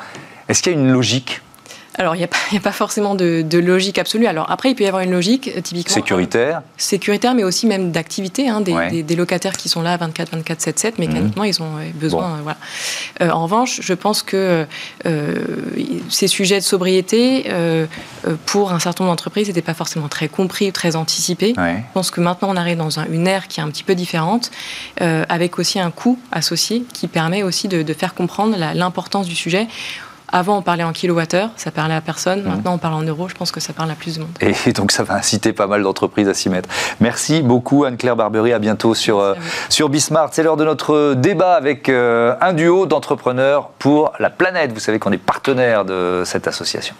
Est-ce 0.48 0.62
qu'il 0.62 0.72
y 0.72 0.76
a 0.76 0.78
une 0.78 0.92
logique? 0.92 1.42
Alors, 1.98 2.14
il 2.14 2.18
n'y 2.18 2.24
a, 2.56 2.60
pas 2.60 2.72
forcément 2.72 3.14
de, 3.14 3.58
logique 3.58 3.98
absolue. 3.98 4.26
Alors, 4.26 4.50
après, 4.50 4.70
il 4.70 4.74
peut 4.74 4.84
y 4.84 4.86
avoir 4.86 5.02
une 5.02 5.10
logique, 5.10 5.50
euh, 5.54 5.60
typiquement. 5.60 5.94
Sécuritaire 5.94 6.62
Sécuritaire, 6.76 7.34
mais 7.34 7.44
aussi 7.44 7.66
même 7.66 7.90
d'activité. 7.90 8.48
Hein, 8.48 8.60
des, 8.60 9.16
locataires 9.16 9.56
qui 9.56 9.68
sont 9.68 9.82
là 9.82 9.96
24, 9.96 10.30
24, 10.30 10.60
7, 10.60 10.78
7, 10.78 10.98
mécaniquement, 10.98 11.42
ils 11.42 11.60
ont 11.60 11.72
besoin. 11.94 12.38
voilà. 12.42 13.34
en 13.34 13.42
revanche, 13.42 13.80
je 13.82 13.94
pense 13.94 14.22
que 14.22 14.64
ces 16.08 16.28
sujets 16.28 16.60
de 16.60 16.64
sobriété, 16.64 17.50
pour 18.46 18.72
un 18.72 18.78
certain 18.78 19.02
nombre 19.02 19.12
d'entreprises, 19.12 19.48
n'étaient 19.48 19.60
pas 19.60 19.74
forcément 19.74 20.06
très 20.08 20.28
compris 20.28 20.68
ou 20.68 20.72
très 20.72 20.94
anticipés. 20.94 21.54
Je 21.56 21.92
pense 21.94 22.12
que 22.12 22.20
maintenant, 22.20 22.48
on 22.50 22.56
arrive 22.56 22.78
dans 22.78 23.00
une 23.00 23.26
ère 23.26 23.48
qui 23.48 23.58
est 23.58 23.62
un 23.62 23.70
petit 23.70 23.82
peu 23.82 23.96
différente, 23.96 24.52
avec 25.00 25.58
aussi 25.58 25.80
un 25.80 25.90
coût 25.90 26.16
associé 26.30 26.84
qui 26.92 27.08
permet 27.08 27.42
aussi 27.42 27.66
de 27.66 27.92
faire 27.92 28.14
comprendre 28.14 28.56
l'importance 28.74 29.26
du 29.26 29.34
sujet. 29.34 29.66
Avant, 30.30 30.58
on 30.58 30.62
parlait 30.62 30.84
en 30.84 30.92
kilowattheure, 30.92 31.50
ça 31.56 31.70
parlait 31.70 31.94
à 31.94 32.00
personne. 32.00 32.42
Mmh. 32.42 32.48
Maintenant, 32.48 32.74
on 32.74 32.78
parle 32.78 32.94
en 32.94 33.02
euros. 33.02 33.28
Je 33.28 33.34
pense 33.34 33.50
que 33.50 33.60
ça 33.60 33.72
parle 33.72 33.90
à 33.90 33.94
plus 33.94 34.16
de 34.16 34.20
monde. 34.20 34.30
Et 34.40 34.72
donc, 34.72 34.92
ça 34.92 35.02
va 35.02 35.14
inciter 35.14 35.52
pas 35.52 35.66
mal 35.66 35.82
d'entreprises 35.82 36.28
à 36.28 36.34
s'y 36.34 36.50
mettre. 36.50 36.68
Merci 37.00 37.42
beaucoup, 37.42 37.84
Anne-Claire 37.84 38.16
Barbery. 38.16 38.52
À 38.52 38.58
bientôt 38.58 38.94
sur, 38.94 39.18
euh, 39.20 39.34
sur 39.68 39.88
Bismart. 39.88 40.28
C'est 40.32 40.42
l'heure 40.42 40.56
de 40.56 40.64
notre 40.64 41.14
débat 41.14 41.54
avec 41.54 41.88
euh, 41.88 42.34
un 42.40 42.52
duo 42.52 42.86
d'entrepreneurs 42.86 43.70
pour 43.78 44.12
la 44.18 44.30
planète. 44.30 44.72
Vous 44.72 44.80
savez 44.80 44.98
qu'on 44.98 45.12
est 45.12 45.18
partenaire 45.18 45.84
de 45.84 46.22
cette 46.24 46.46
association. 46.46 46.94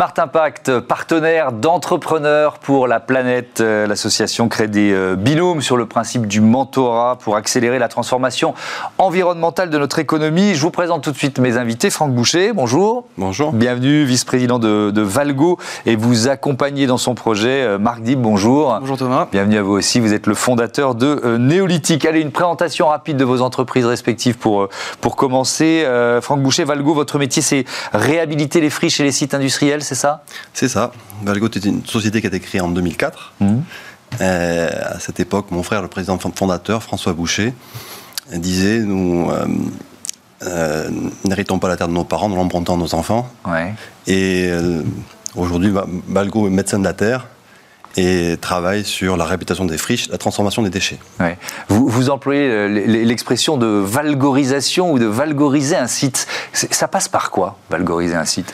Smart 0.00 0.14
Impact, 0.16 0.80
partenaire 0.80 1.52
d'entrepreneurs 1.52 2.58
pour 2.58 2.86
la 2.86 3.00
planète. 3.00 3.60
Euh, 3.60 3.86
l'association 3.86 4.48
crée 4.48 4.66
des 4.66 4.94
euh, 4.94 5.14
binômes 5.14 5.60
sur 5.60 5.76
le 5.76 5.84
principe 5.84 6.26
du 6.26 6.40
mentorat 6.40 7.18
pour 7.18 7.36
accélérer 7.36 7.78
la 7.78 7.88
transformation 7.88 8.54
environnementale 8.96 9.68
de 9.68 9.76
notre 9.76 9.98
économie. 9.98 10.54
Je 10.54 10.62
vous 10.62 10.70
présente 10.70 11.04
tout 11.04 11.12
de 11.12 11.18
suite 11.18 11.38
mes 11.38 11.58
invités. 11.58 11.90
Franck 11.90 12.14
Boucher, 12.14 12.54
bonjour. 12.54 13.08
Bonjour. 13.18 13.52
Bienvenue, 13.52 14.04
vice-président 14.04 14.58
de, 14.58 15.02
Valgo 15.02 15.58
et 15.84 15.96
vous 15.96 16.28
accompagnez 16.28 16.86
dans 16.86 16.96
son 16.96 17.14
projet. 17.14 17.60
Euh, 17.64 17.76
Marc 17.76 18.00
Dib, 18.00 18.22
bonjour. 18.22 18.78
Bonjour 18.80 18.96
Thomas. 18.96 19.28
Bienvenue 19.30 19.58
à 19.58 19.62
vous 19.62 19.72
aussi. 19.72 20.00
Vous 20.00 20.14
êtes 20.14 20.26
le 20.26 20.34
fondateur 20.34 20.94
de 20.94 21.36
Néolithique. 21.36 22.06
Allez, 22.06 22.22
une 22.22 22.32
présentation 22.32 22.88
rapide 22.88 23.18
de 23.18 23.24
vos 23.26 23.42
entreprises 23.42 23.84
respectives 23.84 24.38
pour, 24.38 24.70
pour 25.02 25.14
commencer. 25.16 25.86
Franck 26.22 26.40
Boucher, 26.40 26.64
Valgo, 26.64 26.94
votre 26.94 27.18
métier, 27.18 27.42
c'est 27.42 27.66
réhabiliter 27.92 28.62
les 28.62 28.70
friches 28.70 28.98
et 29.00 29.04
les 29.04 29.12
sites 29.12 29.34
industriels 29.34 29.82
c'est 29.90 29.96
ça? 29.96 30.22
C'est 30.54 30.68
ça. 30.68 30.92
Valgo 31.24 31.48
est 31.48 31.64
une 31.64 31.84
société 31.84 32.20
qui 32.20 32.28
a 32.28 32.28
été 32.28 32.38
créée 32.38 32.60
en 32.60 32.68
2004. 32.68 33.32
Mmh. 33.40 33.56
Euh, 34.20 34.70
à 34.84 35.00
cette 35.00 35.18
époque, 35.18 35.50
mon 35.50 35.64
frère, 35.64 35.82
le 35.82 35.88
président 35.88 36.16
fondateur, 36.16 36.84
François 36.84 37.12
Boucher, 37.12 37.52
disait 38.32 38.78
Nous 38.78 39.28
euh, 39.32 39.46
euh, 40.44 40.90
n'héritons 41.24 41.58
pas 41.58 41.66
la 41.66 41.76
terre 41.76 41.88
de 41.88 41.92
nos 41.92 42.04
parents, 42.04 42.28
nous 42.28 42.36
l'empruntons 42.36 42.74
à 42.74 42.76
nos 42.76 42.94
enfants. 42.94 43.28
Et 44.06 44.48
aujourd'hui, 45.34 45.72
Valgo 46.06 46.46
est 46.46 46.50
médecin 46.50 46.78
de 46.78 46.84
la 46.84 46.92
terre 46.92 47.26
et 47.96 48.36
travaille 48.40 48.84
sur 48.84 49.16
la 49.16 49.24
réputation 49.24 49.64
des 49.64 49.78
friches, 49.78 50.08
la 50.08 50.18
transformation 50.18 50.62
des 50.62 50.70
déchets. 50.70 50.98
Vous, 51.68 51.88
vous, 51.88 52.10
employez 52.10 52.48
euh, 52.48 52.68
l'expression 52.86 53.56
de 53.56 53.66
valgorisation 53.66 54.92
ou 54.92 54.98
de 54.98 55.06
valgoriser 55.06 55.76
un 55.76 55.86
site. 55.86 56.26
Ça 56.52 56.88
passe 56.88 57.08
par 57.08 57.30
quoi, 57.30 57.58
valgoriser 57.68 58.14
un 58.14 58.24
site? 58.24 58.52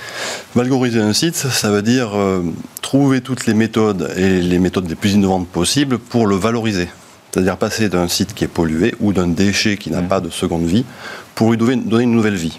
Valgoriser 0.54 1.00
un 1.00 1.12
site, 1.12 1.36
ça 1.36 1.70
veut 1.70 1.82
dire 1.82 2.16
euh, 2.16 2.42
trouver 2.82 3.20
toutes 3.20 3.46
les 3.46 3.54
méthodes 3.54 4.12
et 4.16 4.40
les 4.40 4.58
méthodes 4.58 4.88
les 4.88 4.94
plus 4.94 5.12
innovantes 5.12 5.48
possibles 5.48 5.98
pour 5.98 6.26
le 6.26 6.36
valoriser. 6.36 6.88
C'est-à-dire 7.30 7.58
passer 7.58 7.90
d'un 7.90 8.08
site 8.08 8.32
qui 8.32 8.44
est 8.44 8.48
pollué 8.48 8.94
ou 9.00 9.12
d'un 9.12 9.26
déchet 9.26 9.76
qui 9.76 9.90
n'a 9.90 10.00
pas 10.00 10.20
de 10.20 10.30
seconde 10.30 10.64
vie 10.64 10.86
pour 11.34 11.50
lui 11.50 11.58
donner 11.58 12.04
une 12.04 12.12
nouvelle 12.12 12.36
vie. 12.36 12.58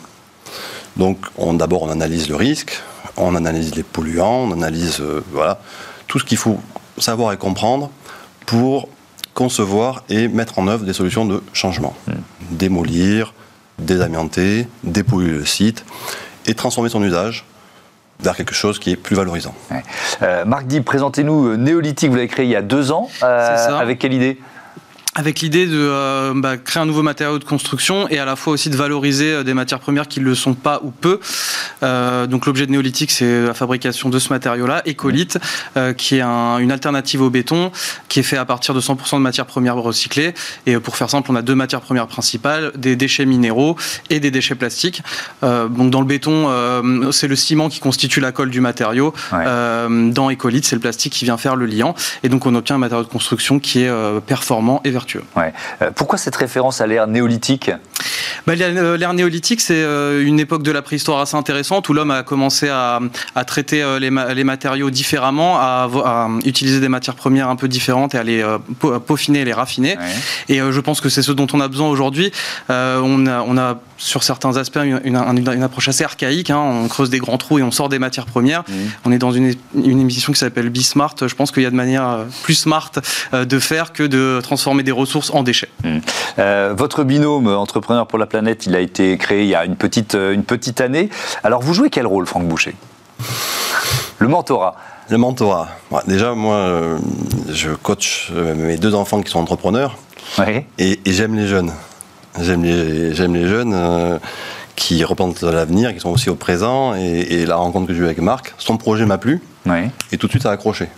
Donc 0.98 1.17
d'abord 1.53 1.84
on 1.84 1.89
analyse 1.89 2.29
le 2.29 2.36
risque, 2.36 2.81
on 3.17 3.36
analyse 3.36 3.75
les 3.75 3.84
polluants, 3.84 4.48
on 4.48 4.51
analyse 4.51 5.00
euh, 5.00 5.22
voilà, 5.31 5.60
tout 6.07 6.19
ce 6.19 6.25
qu'il 6.25 6.37
faut 6.37 6.59
savoir 6.97 7.33
et 7.33 7.37
comprendre 7.37 7.89
pour 8.45 8.89
concevoir 9.33 10.03
et 10.09 10.27
mettre 10.27 10.57
en 10.59 10.67
œuvre 10.67 10.83
des 10.85 10.93
solutions 10.93 11.25
de 11.25 11.43
changement. 11.53 11.93
Hmm. 12.07 12.13
Démolir, 12.51 13.33
désamianter, 13.77 14.67
dépolluer 14.83 15.31
le 15.31 15.45
site 15.45 15.85
et 16.45 16.55
transformer 16.55 16.89
son 16.89 17.03
usage 17.03 17.45
vers 18.19 18.35
quelque 18.35 18.55
chose 18.55 18.79
qui 18.79 18.91
est 18.91 18.95
plus 18.95 19.15
valorisant. 19.15 19.53
Euh, 20.21 20.45
Marc 20.45 20.65
Dib, 20.65 20.83
présentez-nous 20.83 21.49
euh, 21.49 21.55
Néolithique, 21.55 22.09
vous 22.09 22.15
l'avez 22.15 22.27
créé 22.27 22.45
il 22.45 22.51
y 22.51 22.55
a 22.55 22.61
deux 22.61 22.91
ans. 22.91 23.09
Euh, 23.21 23.77
avec 23.77 23.99
quelle 23.99 24.13
idée? 24.13 24.39
Avec 25.17 25.41
l'idée 25.41 25.65
de 25.65 25.79
euh, 25.79 26.33
bah, 26.36 26.57
créer 26.57 26.81
un 26.81 26.86
nouveau 26.86 27.01
matériau 27.01 27.39
de 27.39 27.43
construction 27.43 28.07
et 28.07 28.19
à 28.19 28.25
la 28.25 28.36
fois 28.36 28.53
aussi 28.53 28.69
de 28.69 28.77
valoriser 28.77 29.31
euh, 29.31 29.43
des 29.43 29.55
matières 29.55 29.79
premières 29.79 30.07
qui 30.07 30.19
ne 30.19 30.25
le 30.25 30.36
sont 30.36 30.53
pas 30.53 30.79
ou 30.83 30.91
peu. 30.91 31.19
Euh, 31.81 32.27
donc 32.27 32.45
l'objet 32.45 32.67
de 32.67 32.71
néolithique, 32.71 33.09
c'est 33.09 33.47
la 33.47 33.55
fabrication 33.55 34.09
de 34.09 34.19
ce 34.19 34.31
matériau-là, 34.31 34.83
écolite, 34.86 35.39
qui 35.97 36.15
est 36.15 36.21
une 36.21 36.71
alternative 36.71 37.21
au 37.21 37.29
béton, 37.29 37.71
qui 38.09 38.19
est 38.19 38.24
fait 38.24 38.38
à 38.38 38.45
partir 38.45 38.75
de 38.75 38.79
100% 38.79 39.15
de 39.15 39.21
matières 39.21 39.47
premières 39.47 39.75
recyclées. 39.75 40.33
Et 40.67 40.77
pour 40.79 40.95
faire 40.97 41.09
simple, 41.09 41.31
on 41.31 41.36
a 41.36 41.41
deux 41.41 41.55
matières 41.55 41.81
premières 41.81 42.07
principales, 42.07 42.71
des 42.75 42.95
déchets 42.95 43.25
minéraux 43.25 43.75
et 44.09 44.19
des 44.19 44.29
déchets 44.29 44.55
plastiques. 44.55 45.01
donc 45.41 45.89
dans 45.89 46.01
le 46.01 46.05
béton, 46.05 46.50
c'est 47.12 47.27
le 47.27 47.36
ciment 47.36 47.69
qui 47.69 47.79
constitue 47.79 48.19
la 48.19 48.31
colle 48.31 48.50
du 48.50 48.62
matériau. 48.62 49.13
dans 49.31 50.29
écolite, 50.29 50.65
c'est 50.65 50.75
le 50.75 50.81
plastique 50.81 51.13
qui 51.13 51.25
vient 51.25 51.38
faire 51.38 51.55
le 51.55 51.65
liant. 51.65 51.95
Et 52.24 52.29
donc 52.29 52.45
on 52.45 52.53
obtient 52.53 52.75
un 52.75 52.79
matériau 52.79 53.03
de 53.03 53.09
construction 53.09 53.59
qui 53.59 53.83
est 53.83 54.21
performant 54.25 54.81
et 54.83 54.91
vertueux. 54.91 55.06
Ouais. 55.35 55.53
Euh, 55.81 55.91
pourquoi 55.93 56.17
cette 56.17 56.35
référence 56.35 56.81
à 56.81 56.87
l'ère 56.87 57.07
néolithique? 57.07 57.71
Bah, 58.45 58.53
euh, 58.59 58.97
L'ère 58.97 59.13
néolithique, 59.13 59.61
c'est 59.61 59.75
euh, 59.75 60.25
une 60.25 60.39
époque 60.39 60.63
de 60.63 60.71
la 60.71 60.81
préhistoire 60.81 61.19
assez 61.19 61.35
intéressante 61.35 61.89
où 61.89 61.93
l'homme 61.93 62.11
a 62.11 62.23
commencé 62.23 62.69
à, 62.69 62.99
traiter 63.45 63.83
les, 63.99 64.09
matériaux 64.43 64.89
différemment, 64.89 65.57
à, 65.57 66.29
utiliser 66.45 66.79
des 66.79 66.89
matières 66.89 67.15
premières 67.15 67.49
un 67.49 67.55
peu 67.55 67.67
différentes 67.67 68.15
et 68.15 68.17
à 68.17 68.23
les 68.23 68.45
peaufiner 68.79 69.41
et 69.41 69.45
les 69.45 69.53
raffiner. 69.53 69.97
Et 70.49 70.59
je 70.59 70.79
pense 70.79 71.01
que 71.01 71.09
c'est 71.09 71.21
ce 71.21 71.31
dont 71.31 71.47
on 71.53 71.59
a 71.59 71.67
besoin 71.67 71.89
aujourd'hui. 71.89 72.31
on, 72.69 73.27
a, 73.27 73.41
on 73.41 73.57
a 73.57 73.79
sur 73.97 74.23
certains 74.23 74.57
aspects 74.57 74.79
une, 74.83 75.63
approche 75.63 75.87
assez 75.87 76.03
archaïque. 76.03 76.49
Hein. 76.49 76.59
On 76.59 76.87
creuse 76.87 77.09
des 77.09 77.19
grands 77.19 77.37
trous 77.37 77.59
et 77.59 77.63
on 77.63 77.71
sort 77.71 77.89
des 77.89 77.99
matières 77.99 78.25
premières. 78.25 78.61
Mmh. 78.61 78.73
On 79.05 79.11
est 79.11 79.17
dans 79.17 79.31
une, 79.31 79.55
émission 79.75 80.33
qui 80.33 80.39
s'appelle 80.39 80.69
Be 80.69 80.77
Smart. 80.77 81.15
Je 81.21 81.33
pense 81.35 81.51
qu'il 81.51 81.63
y 81.63 81.65
a 81.65 81.71
de 81.71 81.75
manière 81.75 82.25
plus 82.43 82.55
smart 82.55 82.91
de 83.33 83.59
faire 83.59 83.93
que 83.93 84.03
de 84.03 84.39
transformer 84.41 84.83
des 84.83 84.91
ressources 84.97 85.31
en 85.33 85.43
déchets. 85.43 85.69
Mmh. 85.83 85.97
Euh, 86.39 86.73
votre 86.75 87.03
binôme 87.03 87.47
Entrepreneur 87.47 88.07
pour 88.07 88.19
la 88.19 88.25
planète, 88.25 88.65
il 88.65 88.75
a 88.75 88.79
été 88.79 89.17
créé 89.17 89.43
il 89.43 89.49
y 89.49 89.55
a 89.55 89.65
une 89.65 89.75
petite, 89.75 90.15
euh, 90.15 90.33
une 90.33 90.43
petite 90.43 90.81
année. 90.81 91.09
Alors 91.43 91.61
vous 91.61 91.73
jouez 91.73 91.89
quel 91.89 92.07
rôle, 92.07 92.25
Franck 92.25 92.47
Boucher? 92.47 92.75
Le 94.19 94.27
mentorat. 94.27 94.75
Le 95.09 95.17
mentorat. 95.17 95.69
déjà, 96.07 96.33
moi, 96.33 96.55
euh, 96.55 96.97
je 97.49 97.71
coach 97.71 98.31
mes 98.31 98.77
deux 98.77 98.95
enfants 98.95 99.21
qui 99.21 99.31
sont 99.31 99.39
entrepreneurs. 99.39 99.97
Et, 100.79 100.99
j'aime 101.05 101.35
les 101.35 101.47
jeunes. 101.47 101.71
J'aime 102.39 102.63
les, 102.63 103.13
j'aime 103.13 103.33
les 103.33 103.47
jeunes 103.47 104.19
qui 104.75 105.03
repensent 105.03 105.43
à 105.43 105.51
l'avenir, 105.51 105.93
qui 105.93 105.99
sont 105.99 106.09
aussi 106.09 106.29
au 106.29 106.35
présent. 106.35 106.93
Et, 106.95 107.45
la 107.45 107.55
rencontre 107.55 107.87
que 107.87 107.93
j'ai 107.93 108.01
eue 108.01 108.05
avec 108.05 108.19
Marc, 108.19 108.53
son 108.57 108.77
projet 108.77 109.05
m'a 109.05 109.17
plu. 109.17 109.41
Et 110.11 110.17
tout 110.17 110.27
de 110.27 110.31
suite, 110.31 110.43
ça 110.43 110.49
a 110.49 110.53
accroché 110.53 110.89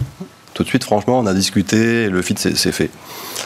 tout 0.59 0.63
de 0.63 0.67
suite, 0.67 0.83
franchement, 0.83 1.19
on 1.19 1.25
a 1.25 1.33
discuté 1.33 2.03
et 2.03 2.09
le 2.09 2.21
fit 2.21 2.35
s'est 2.37 2.71
fait. 2.73 2.89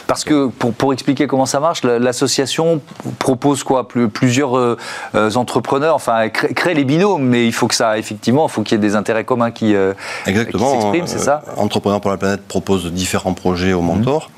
Parce 0.08 0.24
que 0.24 0.48
pour, 0.48 0.92
expliquer 0.92 1.28
comment 1.28 1.46
ça 1.46 1.60
marche, 1.60 1.84
l'association 1.84 2.80
propose 3.20 3.62
quoi? 3.62 3.86
Plusieurs 3.86 4.58
euh, 4.58 4.76
euh, 5.14 5.32
entrepreneurs, 5.34 5.94
enfin, 5.94 6.28
créer 6.28 6.74
les 6.74 6.84
binômes, 6.84 7.22
mais 7.22 7.46
il 7.46 7.52
faut 7.52 7.68
que 7.68 7.76
ça, 7.76 7.98
effectivement, 7.98 8.48
il 8.48 8.50
faut 8.50 8.62
qu'il 8.62 8.72
y 8.72 8.80
ait 8.80 8.84
des 8.84 8.96
intérêts 8.96 9.22
communs 9.22 9.52
qui, 9.52 9.76
euh, 9.76 9.92
s'expriment, 10.24 11.06
c'est 11.06 11.20
ça? 11.20 11.44
Entrepreneurs 11.56 12.00
pour 12.00 12.10
la 12.10 12.16
planète 12.16 12.48
propose 12.48 12.92
différents 12.92 13.34
projets 13.34 13.74
aux 13.74 13.82
mentors. 13.82 14.28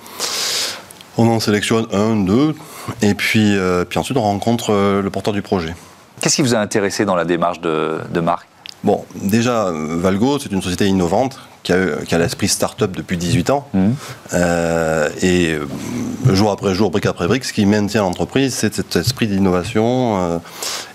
On 1.16 1.26
en 1.28 1.40
sélectionne 1.40 1.86
un, 1.94 2.14
deux, 2.14 2.54
et 3.00 3.14
puis, 3.14 3.56
puis 3.88 3.98
ensuite 3.98 4.18
on 4.18 4.22
rencontre 4.22 5.00
le 5.02 5.08
porteur 5.08 5.32
du 5.32 5.40
projet. 5.40 5.74
Qu'est-ce 6.20 6.36
qui 6.36 6.42
vous 6.42 6.54
a 6.54 6.58
intéressé 6.58 7.06
dans 7.06 7.16
la 7.16 7.24
démarche 7.24 7.62
de, 7.62 8.00
de 8.10 8.20
Marc? 8.20 8.46
Bon, 8.84 9.06
déjà, 9.14 9.70
Valgo, 9.72 10.38
c'est 10.38 10.52
une 10.52 10.60
société 10.60 10.86
innovante 10.86 11.40
qui 11.66 12.14
a, 12.14 12.18
l'esprit 12.18 12.46
start-up 12.46 12.92
depuis 12.96 13.16
18 13.16 13.50
ans. 13.50 13.68
Mmh. 13.74 13.88
Euh, 14.34 15.08
et 15.20 15.54
euh, 15.54 16.34
jour 16.34 16.52
après 16.52 16.74
jour, 16.74 16.90
brique 16.92 17.06
après 17.06 17.26
brique, 17.26 17.44
ce 17.44 17.52
qui 17.52 17.66
maintient 17.66 18.02
l'entreprise, 18.02 18.54
c'est 18.54 18.72
cet 18.72 18.94
esprit 18.94 19.26
d'innovation 19.26 20.40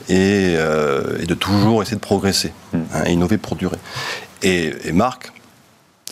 euh, 0.09 1.17
et, 1.19 1.25
de 1.25 1.33
toujours 1.33 1.81
essayer 1.81 1.97
de 1.97 2.01
progresser, 2.01 2.53
mmh. 2.73 2.77
hein, 2.93 3.03
innover 3.09 3.37
pour 3.37 3.57
durer. 3.57 3.77
Et, 4.43 4.91
Marc, 4.93 5.33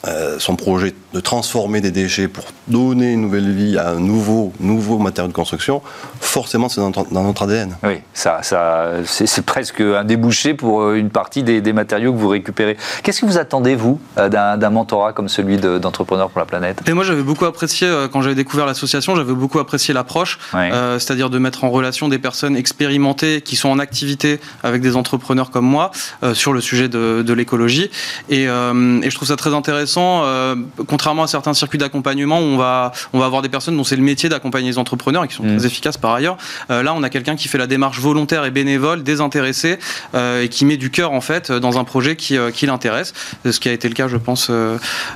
euh, 0.07 0.39
son 0.39 0.55
projet 0.55 0.93
de 1.13 1.19
transformer 1.19 1.81
des 1.81 1.91
déchets 1.91 2.29
pour 2.29 2.45
donner 2.69 3.11
une 3.11 3.21
nouvelle 3.21 3.51
vie 3.51 3.77
à 3.77 3.89
un 3.89 3.99
nouveau, 3.99 4.53
nouveau 4.61 4.97
matériau 4.97 5.27
de 5.27 5.33
construction, 5.33 5.81
forcément 6.21 6.69
c'est 6.69 6.79
dans, 6.79 7.23
notre 7.23 7.43
ADN. 7.43 7.75
Oui, 7.83 7.95
ça, 8.13 8.41
ça, 8.41 8.91
c'est 9.03 9.43
presque 9.43 9.81
un 9.81 10.05
débouché 10.05 10.53
pour 10.53 10.83
euh, 10.83 10.95
une 10.95 11.09
partie 11.09 11.43
des, 11.43 11.73
matériaux 11.73 12.13
que 12.13 12.17
vous 12.17 12.29
récupérez. 12.29 12.77
Qu'est-ce 13.03 13.19
que 13.19 13.25
vous 13.25 13.37
attendez, 13.37 13.75
vous, 13.75 13.99
euh, 14.17 14.29
d'un 14.29 14.69
mentorat 14.69 15.11
comme 15.11 15.27
celui 15.27 15.57
d'Entrepreneurs 15.57 16.29
pour 16.29 16.39
la 16.39 16.45
planète? 16.45 16.81
Et 16.87 16.93
moi, 16.93 17.03
j'avais 17.03 17.21
beaucoup 17.21 17.45
apprécié, 17.45 17.91
quand 18.13 18.21
j'avais 18.21 18.35
découvert 18.35 18.65
l'association, 18.65 19.17
j'avais 19.17 19.33
beaucoup 19.33 19.59
apprécié 19.59 19.93
l'approche, 19.93 20.39
c'est-à-dire 20.53 21.29
de 21.29 21.39
mettre 21.39 21.65
en 21.65 21.69
relation 21.69 22.07
des 22.07 22.19
personnes 22.19 22.55
expérimentées 22.55 23.41
qui 23.41 23.57
sont 23.57 23.69
en 23.69 23.79
activité 23.79 24.39
avec 24.63 24.81
des 24.81 24.95
entrepreneurs 24.95 25.51
comme 25.51 25.65
moi 25.65 25.91
sur 26.33 26.53
le 26.53 26.61
sujet 26.61 26.87
de, 26.87 27.33
l'écologie. 27.33 27.91
Et, 28.29 28.43
et 28.43 28.47
je 28.47 29.15
trouve 29.15 29.27
ça 29.27 29.35
très 29.35 29.53
intéressant 29.53 29.88
euh, 29.97 30.55
contrairement 30.87 31.23
à 31.23 31.27
certains 31.27 31.53
circuits 31.53 31.77
d'accompagnement 31.77 32.39
où 32.39 32.43
on 32.43 32.57
va, 32.57 32.91
on 33.13 33.19
va 33.19 33.25
avoir 33.25 33.41
des 33.41 33.49
personnes 33.49 33.77
dont 33.77 33.83
c'est 33.83 33.95
le 33.95 34.03
métier 34.03 34.29
d'accompagner 34.29 34.69
les 34.69 34.77
entrepreneurs 34.77 35.23
et 35.23 35.27
qui 35.27 35.35
sont 35.35 35.43
très 35.43 35.65
efficaces 35.65 35.97
par 35.97 36.13
ailleurs. 36.13 36.37
Euh, 36.69 36.83
là, 36.83 36.93
on 36.95 37.03
a 37.03 37.09
quelqu'un 37.09 37.35
qui 37.35 37.47
fait 37.47 37.57
la 37.57 37.67
démarche 37.67 37.99
volontaire 37.99 38.45
et 38.45 38.51
bénévole, 38.51 39.03
désintéressé 39.03 39.79
euh, 40.15 40.43
et 40.43 40.49
qui 40.49 40.65
met 40.65 40.77
du 40.77 40.89
cœur 40.89 41.11
en 41.11 41.21
fait 41.21 41.51
dans 41.51 41.77
un 41.77 41.83
projet 41.83 42.15
qui, 42.15 42.37
qui 42.53 42.65
l'intéresse. 42.65 43.13
Ce 43.49 43.59
qui 43.59 43.69
a 43.69 43.71
été 43.71 43.87
le 43.87 43.93
cas, 43.93 44.07
je 44.07 44.17
pense, 44.17 44.51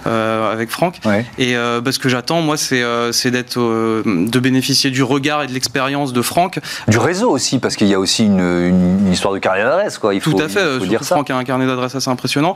avec 0.06 0.70
Franck. 0.70 1.00
Et 1.38 1.56
bah, 1.56 1.92
ce 1.92 2.00
que 2.00 2.10
j'attends, 2.10 2.42
moi, 2.42 2.58
c'est, 2.58 3.32
d'être, 3.32 3.60
de 3.60 4.39
bénéficier 4.39 4.92
du 4.92 5.03
regard 5.03 5.44
et 5.44 5.48
de 5.48 5.53
l'expérience 5.53 6.13
de 6.13 6.22
Franck. 6.22 6.60
Du 6.88 6.98
réseau 6.98 7.30
aussi, 7.30 7.60
parce 7.60 7.75
qu'il 7.75 7.88
y 7.88 7.94
a 7.94 8.00
aussi 8.00 8.25
une, 8.25 9.12
histoire 9.12 9.34
de 9.34 9.39
carnet 9.39 9.63
d'adresse, 9.63 9.98
faut, 9.98 10.20
Tout 10.20 10.39
à 10.39 10.50
fait. 10.50 10.80
dire 10.88 11.01
Franck 11.03 11.30
a 11.30 11.38
un 11.38 11.44
carnet 11.44 11.68
d'adresse 11.68 11.96
assez 11.96 12.10
impressionnant 12.10 12.56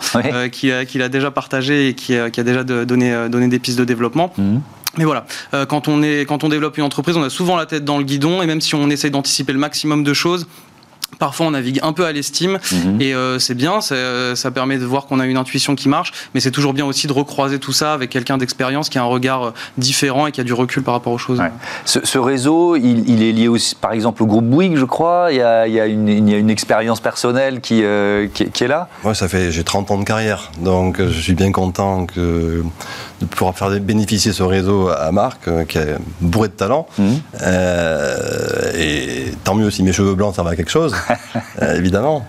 qu'il, 0.52 0.72
a, 0.72 0.86
qu'il 0.86 1.02
a 1.02 1.10
déjà 1.10 1.32
partagé 1.32 1.90
et 1.90 1.94
qui 1.94 2.07
qui, 2.08 2.40
a 2.40 2.44
déjà 2.44 2.64
donné, 2.64 3.14
euh, 3.14 3.30
donné 3.30 3.48
des 3.48 3.60
pistes 3.60 3.78
de 3.78 3.86
développement. 3.86 4.32
Mhm. 4.38 4.62
Mais 4.98 5.04
voilà, 5.04 5.26
euh, 5.54 5.66
quand 5.66 5.88
on, 5.88 6.02
est, 6.02 6.26
quand 6.26 6.44
on 6.44 6.50
développe 6.50 6.78
une 6.78 6.84
entreprise, 6.84 7.18
on 7.18 7.24
a 7.24 7.30
souvent 7.30 7.56
la 7.56 7.66
tête 7.66 7.86
dans 7.86 7.98
le 7.98 8.04
guidon, 8.04 8.42
et 8.42 8.48
même 8.48 8.62
si 8.62 8.74
on 8.74 8.90
essaye 8.90 9.12
d'anticiper 9.12 9.54
le 9.54 9.60
maximum 9.60 10.04
de 10.04 10.14
choses, 10.14 10.48
Parfois, 11.20 11.48
on 11.48 11.52
navigue 11.52 11.80
un 11.82 11.94
peu 11.94 12.06
à 12.06 12.12
l'estime 12.12 12.60
mhm. 12.72 13.02
et 13.02 13.14
euh, 13.14 13.40
c'est 13.40 13.56
bien, 13.56 13.82
ça 13.82 14.52
permet 14.52 14.78
de 14.78 14.86
voir 14.86 15.08
qu'on 15.08 15.20
a 15.20 15.26
une 15.26 15.38
intuition 15.38 15.76
qui 15.76 15.90
marche, 15.90 16.12
mais 16.34 16.40
c'est 16.40 16.52
toujours 16.52 16.74
bien 16.74 16.86
aussi 16.86 17.08
de 17.08 17.14
recroiser 17.14 17.60
tout 17.60 17.74
ça 17.74 17.94
avec 17.94 18.12
quelqu'un 18.12 18.38
d'expérience 18.38 18.90
qui 18.90 19.00
a 19.00 19.02
un 19.02 19.06
regard 19.06 19.44
euh, 19.44 19.52
différent 19.78 20.28
et 20.28 20.32
qui 20.32 20.42
a 20.42 20.44
du 20.44 20.54
recul 20.54 20.84
par 20.84 20.94
rapport 20.94 21.14
aux 21.14 21.18
choses. 21.18 21.42
Ce, 21.86 22.18
réseau, 22.18 22.76
il, 22.76 23.24
est 23.24 23.32
lié 23.32 23.48
aussi, 23.48 23.76
par 23.76 23.94
exemple, 23.94 24.22
au 24.24 24.26
groupe 24.26 24.46
Bouygues, 24.46 24.78
je 24.78 24.86
crois. 24.86 25.30
Il 25.32 25.38
y 25.38 25.42
a, 25.42 25.68
il 25.68 25.74
y 25.74 25.80
a 25.80 25.88
une, 25.88 26.08
une, 26.08 26.50
expérience 26.50 27.00
personnelle 27.00 27.62
qui, 27.62 27.84
euh, 27.84 28.28
qui, 28.28 28.64
est 28.64 28.68
là. 28.68 28.88
Oui, 29.04 29.16
ça 29.16 29.28
fait 29.28 29.52
j'ai 29.52 29.64
30 29.64 29.92
ans 29.92 29.98
de 29.98 30.04
carrière, 30.04 30.52
donc 30.60 31.00
je 31.00 31.20
suis 31.20 31.34
bien 31.34 31.52
content 31.52 32.06
que 32.06 32.64
de 33.22 33.26
pouvoir 33.26 33.56
faire 33.56 33.70
bénéficier 33.80 34.34
ce 34.34 34.44
réseau 34.44 34.90
à 34.90 35.12
Marc, 35.12 35.50
qui 35.68 35.78
est 35.78 35.96
bourré 36.22 36.50
de 36.50 36.54
talent. 36.54 36.88
Mhm. 36.98 37.20
et 38.76 39.32
tant 39.44 39.56
mieux 39.56 39.72
si 39.72 39.84
mes 39.84 39.94
cheveux 39.94 40.16
blancs 40.16 40.36
servent 40.36 40.48
à 40.48 40.56
quelque 40.56 40.72
chose. 40.72 40.94
Euh, 41.62 41.76
évidemment. 41.76 42.24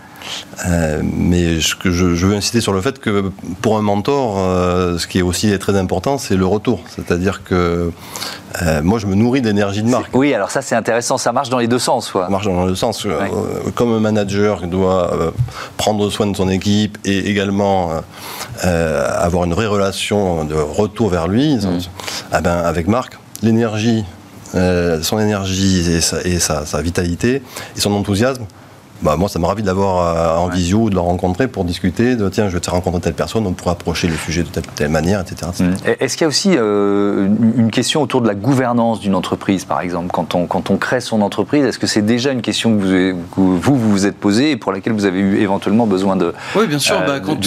Euh, 0.67 1.03
mais 1.03 1.61
je, 1.61 1.75
je, 1.85 2.27
veux 2.27 2.35
insister 2.35 2.61
sur 2.61 2.73
le 2.73 2.81
fait 2.81 2.99
que 2.99 3.31
pour 3.61 3.77
un 3.77 3.83
mentor, 3.83 4.37
euh, 4.39 4.97
ce 4.99 5.07
qui 5.07 5.19
est 5.19 5.23
aussi 5.23 5.57
très 5.59 5.77
important, 5.77 6.17
c'est 6.17 6.37
le 6.37 6.47
retour. 6.47 6.81
C'est-à-dire 6.89 7.45
que 7.45 7.93
moi, 8.83 8.99
je 8.99 9.07
me 9.07 9.15
nourris 9.15 9.43
d'énergie 9.43 9.83
de 9.83 9.89
marque. 9.89 10.15
Oui, 10.15 10.33
alors 10.35 10.51
ça, 10.51 10.63
c'est 10.63 10.75
intéressant. 10.75 11.19
Ça 11.19 11.33
marche 11.33 11.51
dans 11.51 11.59
les 11.59 11.69
deux 11.69 11.79
sens. 11.79 12.13
Ça 12.13 12.29
marche 12.31 12.47
dans 12.47 12.63
les 12.65 12.71
deux 12.71 12.75
sens. 12.75 13.07
comme 13.75 13.93
un 13.93 14.01
manager 14.01 14.67
doit 14.67 15.33
prendre 15.77 16.09
soin 16.11 16.27
de 16.27 16.37
son 16.37 16.49
équipe 16.49 16.99
et 17.05 17.31
également 17.31 17.91
avoir 18.63 19.45
une 19.45 19.55
vraie 19.55 19.67
relation 19.67 20.45
de 20.45 20.55
retour 20.55 21.11
vers 21.11 21.29
lui, 21.29 21.57
mm. 21.57 21.79
eh 22.37 22.41
ben, 22.41 22.57
avec 22.57 22.89
Marc, 22.89 23.19
l'énergie 23.43 24.05
son 24.53 25.19
énergie 25.19 25.91
et, 25.91 26.01
sa, 26.01 26.67
sa, 26.67 26.83
vitalité 26.83 27.43
et 27.77 27.81
son 27.81 27.93
enthousiasme, 27.93 28.45
bah, 29.03 29.17
moi, 29.17 29.29
ça 29.29 29.39
me 29.39 29.47
ravit 29.47 29.63
d'avoir 29.63 30.17
euh, 30.17 30.45
en 30.45 30.49
visio 30.49 30.79
ou 30.79 30.91
de 30.91 30.95
le 30.95 31.01
rencontrer 31.01 31.47
pour 31.47 31.65
discuter 31.65 32.17
de 32.17 32.29
tiens, 32.29 32.49
je 32.49 32.55
vais 32.55 32.61
te 32.61 32.71
rencontrer 32.71 33.01
telle 33.01 33.15
personne, 33.15 33.47
on 33.47 33.53
pourra 33.53 33.73
approcher 33.73 34.09
le 34.09 34.17
sujet 34.17 34.43
de 34.43 34.49
telle, 34.49 34.89
manière, 34.89 35.21
etc. 35.21 35.51
Mmh. 35.61 35.91
Est-ce 36.01 36.17
qu'il 36.17 36.23
y 36.23 36.25
a 36.25 36.29
aussi 36.29 36.51
euh, 36.55 37.29
une 37.57 37.71
question 37.71 38.03
autour 38.03 38.23
de 38.23 38.27
la 38.27 38.35
gouvernance 38.35 39.01
d'une 39.01 39.15
entreprise, 39.15 39.65
par 39.65 39.81
exemple? 39.81 40.09
Quand 40.13 40.35
on, 40.35 40.47
quand 40.47 40.71
on 40.71 40.77
crée 40.79 41.01
son 41.01 41.23
entreprise, 41.23 41.65
est-ce 41.65 41.79
que 41.79 41.87
c'est 41.87 42.05
déjà 42.05 42.33
une 42.33 42.43
question 42.43 42.77
que 42.77 43.15
vous, 43.37 43.59
vous 43.59 43.77
vous, 43.77 44.07
êtes 44.07 44.17
posée 44.17 44.51
et 44.53 44.57
pour 44.57 44.73
laquelle 44.73 44.95
vous 44.95 45.05
avez 45.05 45.21
eu 45.21 45.39
éventuellement 45.39 45.87
besoin 45.87 46.17
de 46.17 46.35
Oui, 46.57 46.67
bien 46.67 46.79
sûr. 46.79 46.97
Euh, 46.97 47.07
bah, 47.07 47.21
quand, 47.21 47.39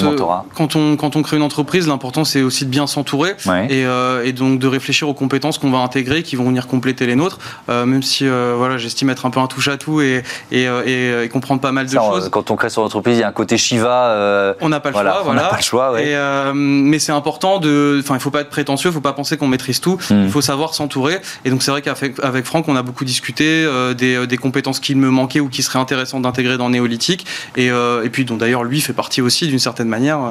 quand, 0.55 0.75
on, 0.75 0.95
quand 0.95 1.15
on 1.15 1.21
crée 1.21 1.37
une 1.37 1.43
entreprise, 1.43 1.87
l'important 1.87 2.23
c'est 2.23 2.41
aussi 2.41 2.65
de 2.65 2.69
bien 2.69 2.87
s'entourer 2.87 3.35
et, 3.69 3.85
et, 4.23 4.33
donc 4.33 4.59
de 4.59 4.67
réfléchir 4.67 5.09
aux 5.09 5.13
compétences 5.13 5.57
qu'on 5.57 5.71
va 5.71 5.79
intégrer, 5.79 6.23
qui 6.23 6.35
vont 6.35 6.45
venir 6.45 6.67
compléter 6.67 7.05
les 7.05 7.15
nôtres, 7.15 7.39
même 7.67 8.03
si 8.03 8.25
voilà, 8.27 8.77
j'estime 8.77 9.09
être 9.09 9.25
un 9.25 9.29
peu 9.29 9.39
un 9.39 9.47
touche-à-tout 9.47 10.01
et, 10.01 10.23
et, 10.51 10.63
et, 10.85 11.23
et 11.23 11.29
comprendre 11.41 11.61
pas 11.61 11.71
mal 11.71 11.87
de 11.87 11.91
choses. 11.91 12.29
Quand 12.29 12.51
on 12.51 12.55
crée 12.55 12.69
son 12.69 12.83
entreprise, 12.83 13.17
il 13.17 13.21
y 13.21 13.23
a 13.23 13.27
un 13.27 13.31
côté 13.31 13.57
Shiva. 13.57 14.05
Euh, 14.09 14.53
on 14.61 14.69
n'a 14.69 14.79
pas 14.79 14.89
le 14.89 14.95
choix, 14.95 15.21
voilà. 15.23 15.47
pas 15.47 15.57
le 15.57 15.63
choix, 15.63 15.93
euh, 15.97 16.51
mais 16.53 16.99
c'est 16.99 17.11
important 17.11 17.59
de. 17.59 17.99
Enfin, 18.03 18.15
il 18.15 18.19
faut 18.19 18.31
pas 18.31 18.41
être 18.41 18.49
prétentieux, 18.49 18.89
il 18.89 18.93
faut 18.93 19.01
pas 19.01 19.13
penser 19.13 19.37
qu'on 19.37 19.47
maîtrise 19.47 19.81
tout. 19.81 19.97
Hmm. 20.09 20.23
Il 20.23 20.31
faut 20.31 20.41
savoir 20.41 20.73
s'entourer. 20.73 21.19
Et 21.45 21.49
donc, 21.49 21.63
c'est 21.63 21.71
vrai 21.71 21.81
qu'avec 21.81 22.19
avec 22.23 22.45
Franck, 22.45 22.67
on 22.67 22.75
a 22.75 22.83
beaucoup 22.83 23.05
discuté 23.05 23.45
euh, 23.65 23.93
des, 23.93 24.27
des, 24.27 24.37
compétences 24.37 24.79
qui 24.79 24.95
me 24.95 25.09
manquaient 25.09 25.39
ou 25.39 25.49
qui 25.49 25.63
seraient 25.63 25.79
intéressantes 25.79 26.21
d'intégrer 26.21 26.57
dans 26.57 26.69
Néolithique. 26.69 27.25
Et, 27.57 27.67
et 27.67 28.09
puis, 28.11 28.25
dont 28.25 28.37
d'ailleurs, 28.37 28.63
lui 28.63 28.81
fait 28.81 28.93
partie 28.93 29.21
aussi 29.21 29.47
d'une 29.47 29.59
certaine 29.59 29.87
manière. 29.87 30.19
Euh, 30.19 30.29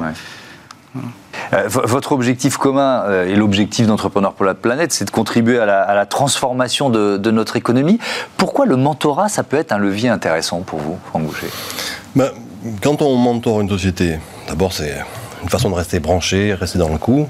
votre 1.67 2.11
objectif 2.11 2.57
commun 2.57 3.03
euh, 3.05 3.25
et 3.25 3.35
l'objectif 3.35 3.87
d'Entrepreneurs 3.87 4.33
pour 4.33 4.45
la 4.45 4.53
planète, 4.53 4.91
c'est 4.93 5.05
de 5.05 5.11
contribuer 5.11 5.59
à 5.59 5.65
la, 5.65 6.05
transformation 6.05 6.89
de, 6.89 7.31
notre 7.31 7.55
économie. 7.55 7.99
Pourquoi 8.37 8.65
le 8.65 8.75
mentorat, 8.75 9.29
ça 9.29 9.43
peut 9.43 9.57
être 9.57 9.71
un 9.71 9.77
levier 9.77 10.09
intéressant 10.09 10.61
pour 10.61 10.79
vous, 10.79 10.97
Franck 11.09 11.23
Boucher? 11.23 11.47
Ben, 12.15 12.29
Quand 12.81 13.01
on 13.01 13.15
mentore 13.15 13.61
une 13.61 13.69
société, 13.69 14.19
d'abord 14.47 14.73
c'est 14.73 14.95
une 15.43 15.49
façon 15.49 15.69
de 15.69 15.75
rester 15.75 15.99
branché, 15.99 16.53
rester 16.53 16.77
dans 16.77 16.89
le 16.89 16.97
coup. 16.97 17.27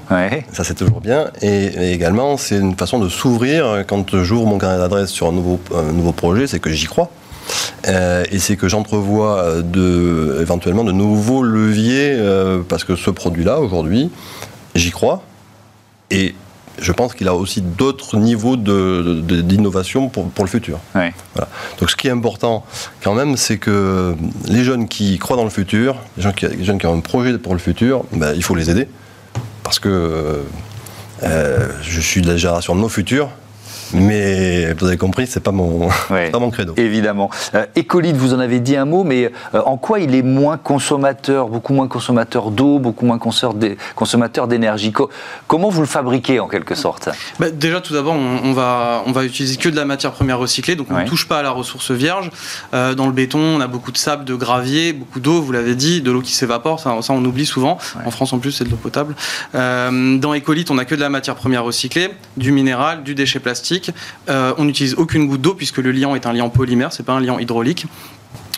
Ça, 0.52 0.64
c'est 0.64 0.74
toujours 0.74 1.00
bien. 1.00 1.30
Et, 1.40 1.92
également, 1.92 2.36
c'est 2.36 2.58
une 2.58 2.76
façon 2.76 2.98
de 2.98 3.08
s'ouvrir. 3.08 3.84
Quand 3.86 4.22
j'ouvre 4.22 4.46
mon 4.46 4.58
carnet 4.58 4.78
d'adresse 4.78 5.10
sur 5.10 5.28
un 5.28 5.32
nouveau, 5.32 5.58
un 5.74 5.92
nouveau 5.92 6.12
projet, 6.12 6.46
c'est 6.46 6.60
que 6.60 6.70
j'y 6.70 6.86
crois. 6.86 7.10
Euh, 7.88 8.24
et 8.30 8.38
c'est 8.38 8.56
que 8.56 8.68
j'entrevois 8.68 9.38
euh, 9.38 9.62
de, 9.62 10.38
éventuellement 10.40 10.84
de 10.84 10.92
nouveaux 10.92 11.42
leviers 11.42 12.12
euh, 12.12 12.62
parce 12.66 12.84
que 12.84 12.96
ce 12.96 13.10
produit-là, 13.10 13.60
aujourd'hui, 13.60 14.10
j'y 14.74 14.90
crois. 14.90 15.22
Et 16.10 16.34
je 16.80 16.92
pense 16.92 17.14
qu'il 17.14 17.28
a 17.28 17.34
aussi 17.34 17.60
d'autres 17.60 18.16
niveaux 18.16 18.56
d'innovation 18.56 20.08
pour, 20.08 20.28
pour, 20.30 20.44
le 20.44 20.50
futur. 20.50 20.78
Donc 21.78 21.90
ce 21.90 21.96
qui 21.96 22.08
est 22.08 22.10
important 22.10 22.64
quand 23.02 23.14
même, 23.14 23.36
c'est 23.36 23.58
que 23.58 24.16
les 24.46 24.64
jeunes 24.64 24.88
qui 24.88 25.18
croient 25.18 25.36
dans 25.36 25.44
le 25.44 25.50
futur, 25.50 25.96
les, 26.16 26.22
gens 26.22 26.32
qui, 26.32 26.46
les 26.46 26.64
jeunes 26.64 26.78
qui 26.78 26.86
ont 26.86 26.96
un 26.96 27.00
projet 27.00 27.36
pour 27.38 27.52
le 27.52 27.58
futur, 27.58 28.04
ben, 28.12 28.32
il 28.34 28.42
faut 28.42 28.54
les 28.54 28.70
aider. 28.70 28.88
Parce 29.62 29.78
que 29.78 30.42
je 31.22 32.00
suis 32.00 32.20
de 32.20 32.28
la 32.28 32.36
génération 32.36 32.74
de 32.74 32.80
nos 32.80 32.88
futurs, 32.88 33.28
mais 33.94 34.72
vous 34.74 34.86
avez 34.86 34.96
compris, 34.96 35.26
c'est 35.26 35.40
pas 35.40 35.52
mon, 35.52 35.88
pas 36.08 36.38
mon 36.38 36.50
credo. 36.50 36.74
Évidemment. 36.76 37.30
Euh, 37.54 37.66
vous 38.14 38.34
en 38.34 38.38
avez 38.38 38.60
dit 38.60 38.76
un 38.76 38.84
mot, 38.84 39.04
mais 39.04 39.30
euh, 39.54 39.62
en 39.64 39.76
quoi 39.76 40.00
il 40.00 40.14
est 40.14 40.22
moins 40.22 40.56
consommateur, 40.56 41.48
beaucoup 41.48 41.72
moins 41.72 41.88
consommateur 41.88 42.50
d'eau, 42.50 42.78
beaucoup 42.78 43.06
moins 43.06 43.18
consommateur 43.18 44.48
d'énergie? 44.48 44.92
Comment 45.46 45.68
vous 45.68 45.80
le 45.80 45.86
fabriquez 45.86 46.40
en 46.40 46.48
quelque 46.48 46.74
sorte? 46.74 47.08
Bah, 47.38 47.50
Déjà, 47.50 47.80
tout 47.80 47.92
d'abord, 47.92 48.14
on, 48.14 48.52
va, 48.52 49.02
on 49.06 49.12
va 49.12 49.24
utiliser 49.24 49.56
que 49.56 49.68
de 49.68 49.76
la 49.76 49.84
matière 49.84 50.12
première 50.12 50.38
recyclée, 50.38 50.74
donc 50.76 50.88
on 50.90 50.98
ne 50.98 51.06
touche 51.06 51.28
pas 51.28 51.38
à 51.38 51.42
la 51.42 51.50
ressource 51.50 51.90
vierge. 51.90 52.30
Euh, 52.74 52.94
dans 52.94 53.06
le 53.06 53.12
béton, 53.12 53.38
on 53.38 53.60
a 53.60 53.66
beaucoup 53.66 53.92
de 53.92 53.98
sable, 53.98 54.24
de 54.24 54.34
gravier, 54.34 54.92
beaucoup 54.92 55.20
d'eau, 55.20 55.40
vous 55.40 55.52
l'avez 55.52 55.74
dit, 55.74 56.00
de 56.00 56.10
l'eau 56.10 56.22
qui 56.22 56.32
s'évapore, 56.32 56.80
ça, 56.80 56.96
ça, 57.02 57.12
on 57.12 57.24
oublie 57.24 57.46
souvent. 57.46 57.78
En 58.04 58.10
France, 58.10 58.32
en 58.32 58.38
plus, 58.38 58.52
c'est 58.52 58.64
de 58.64 58.70
l'eau 58.70 58.76
potable. 58.76 59.14
Euh, 59.54 60.16
dans 60.18 60.34
Ecolite, 60.34 60.70
on 60.70 60.78
a 60.78 60.84
que 60.84 60.94
de 60.94 61.00
la 61.00 61.08
matière 61.08 61.34
première 61.34 61.64
recyclée, 61.64 62.10
du 62.36 62.52
minéral, 62.52 63.02
du 63.02 63.14
déchet 63.14 63.40
plastique 63.40 63.81
euh, 64.28 64.54
on 64.58 64.64
n'utilise 64.64 64.94
aucune 64.94 65.26
goutte 65.26 65.40
d'eau 65.40 65.54
puisque 65.54 65.78
le 65.78 65.92
liant 65.92 66.14
est 66.14 66.26
un 66.26 66.32
liant 66.32 66.50
polymère, 66.50 66.92
c'est 66.92 67.02
pas 67.02 67.12
un 67.12 67.20
liant 67.20 67.38
hydraulique. 67.38 67.86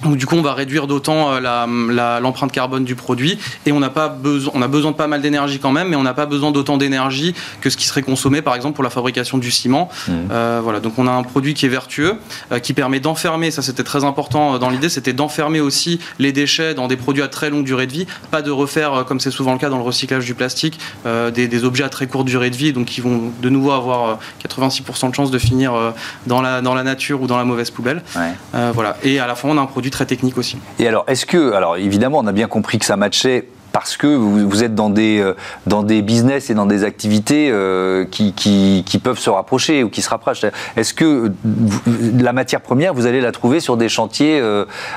Donc, 0.02 0.16
du 0.16 0.26
coup, 0.26 0.37
on 0.37 0.42
va 0.42 0.54
réduire 0.54 0.87
d'autant 0.87 1.33
euh, 1.33 2.20
l'empreinte 2.20 2.52
carbone 2.52 2.85
du 2.85 2.94
produit 2.94 3.38
et 3.64 3.72
on, 3.72 3.80
pas 3.90 4.09
besoin, 4.09 4.52
on 4.54 4.62
a 4.62 4.68
besoin 4.68 4.90
de 4.90 4.96
pas 4.96 5.07
mal 5.07 5.22
d'énergie 5.22 5.59
quand 5.59 5.72
même, 5.72 5.88
mais 5.88 5.96
on 5.96 6.02
n'a 6.02 6.14
pas 6.14 6.26
besoin 6.26 6.50
d'autant 6.50 6.76
d'énergie 6.76 7.35
que 7.61 7.70
ce 7.70 7.76
qui 7.76 7.87
serait 7.87 8.02
consommé, 8.02 8.42
par 8.42 8.54
exemple, 8.54 8.74
pour 8.74 8.85
la 8.85 8.90
fabrication 8.90 9.38
du 9.38 9.50
ciment. 9.50 9.88
Mmh. 10.09 10.12
Euh, 10.30 10.61
voilà, 10.62 10.80
donc 10.80 10.98
on 10.98 11.07
a 11.07 11.12
un 11.12 11.22
produit 11.22 11.54
qui 11.54 11.66
est 11.66 11.68
vertueux, 11.68 12.16
euh, 12.52 12.59
qui 12.59 12.72
permet 12.72 13.00
d'enfermer, 13.00 13.50
ça 13.50 13.62
c'était 13.62 13.85
très 13.85 14.04
important 14.04 14.59
dans 14.59 14.70
l'idée, 14.70 14.88
c'était 14.88 15.12
d'enfermer 15.12 15.61
aussi 15.61 16.00
les 16.18 16.33
déchets 16.33 16.74
dans 16.74 16.88
des 16.88 16.96
produits 16.96 17.22
à 17.22 17.28
très 17.28 17.50
longue 17.50 17.64
durée 17.64 17.87
de 17.87 17.92
vie, 17.92 18.07
pas 18.30 18.42
de 18.42 18.50
refaire, 18.50 19.04
comme 19.07 19.20
c'est 19.20 19.30
souvent 19.30 19.52
le 19.52 19.59
cas 19.59 19.68
dans 19.68 19.78
le 19.78 19.85
recyclage 19.85 20.24
du 20.24 20.35
plastique, 20.35 20.78
des, 21.04 21.64
objets 21.64 21.85
à 21.85 21.88
très 21.88 22.07
courte 22.07 22.26
durée 22.26 22.50
de 22.50 22.57
vie, 22.57 22.72
donc 22.72 22.87
qui 22.87 23.00
vont 23.00 23.33
de 23.40 23.48
nouveau 23.48 23.70
avoir 23.70 24.18
86% 24.46 25.11
de 25.11 25.14
chances 25.14 25.30
de 25.30 25.38
finir 25.38 25.72
dans, 26.26 26.42
la, 26.42 26.61
dans 26.61 26.74
la 26.74 26.83
nature 26.83 27.22
ou 27.22 27.26
dans 27.26 27.38
la 27.38 27.44
mauvaise 27.44 27.70
poubelle. 27.70 28.02
voilà, 28.52 28.96
et 29.02 29.18
à 29.18 29.26
la 29.26 29.35
fin, 29.35 29.48
on 29.48 29.59
a 29.59 29.61
un 29.61 29.66
produit 29.66 29.84
très 29.90 30.07
technique 30.07 30.38
aussi. 30.38 30.59
Et 30.79 30.88
alors, 30.88 31.05
est-ce 31.07 31.27
que, 31.27 31.53
alors 31.53 31.77
évidemment, 31.77 32.18
on 32.18 32.27
a 32.27 32.33
bien 32.33 32.49
compris 32.49 32.79
que 32.79 32.85
ça 32.85 32.97
matchait 32.97 33.49
parce 33.74 33.96
que 33.96 34.06
vous, 34.06 34.62
êtes 34.62 34.76
dans 34.76 34.88
des, 34.88 35.32
dans 35.66 35.82
des 35.82 36.00
business 36.00 36.48
et 36.48 36.54
dans 36.54 36.64
des 36.64 36.84
activités 36.84 37.52
qui, 38.12 38.32
qui, 38.32 38.98
peuvent 39.02 39.18
se 39.18 39.30
rapprocher 39.30 39.82
ou 39.82 39.90
qui 39.90 40.00
se 40.00 40.08
rapprochent. 40.08 40.44
Est-ce 40.76 40.94
que 40.94 41.32
la 42.16 42.32
matière 42.32 42.60
première, 42.60 42.94
vous 42.94 43.06
allez 43.06 43.20
la 43.20 43.32
trouver 43.32 43.58
sur 43.58 43.76
des 43.76 43.88
chantiers 43.88 44.40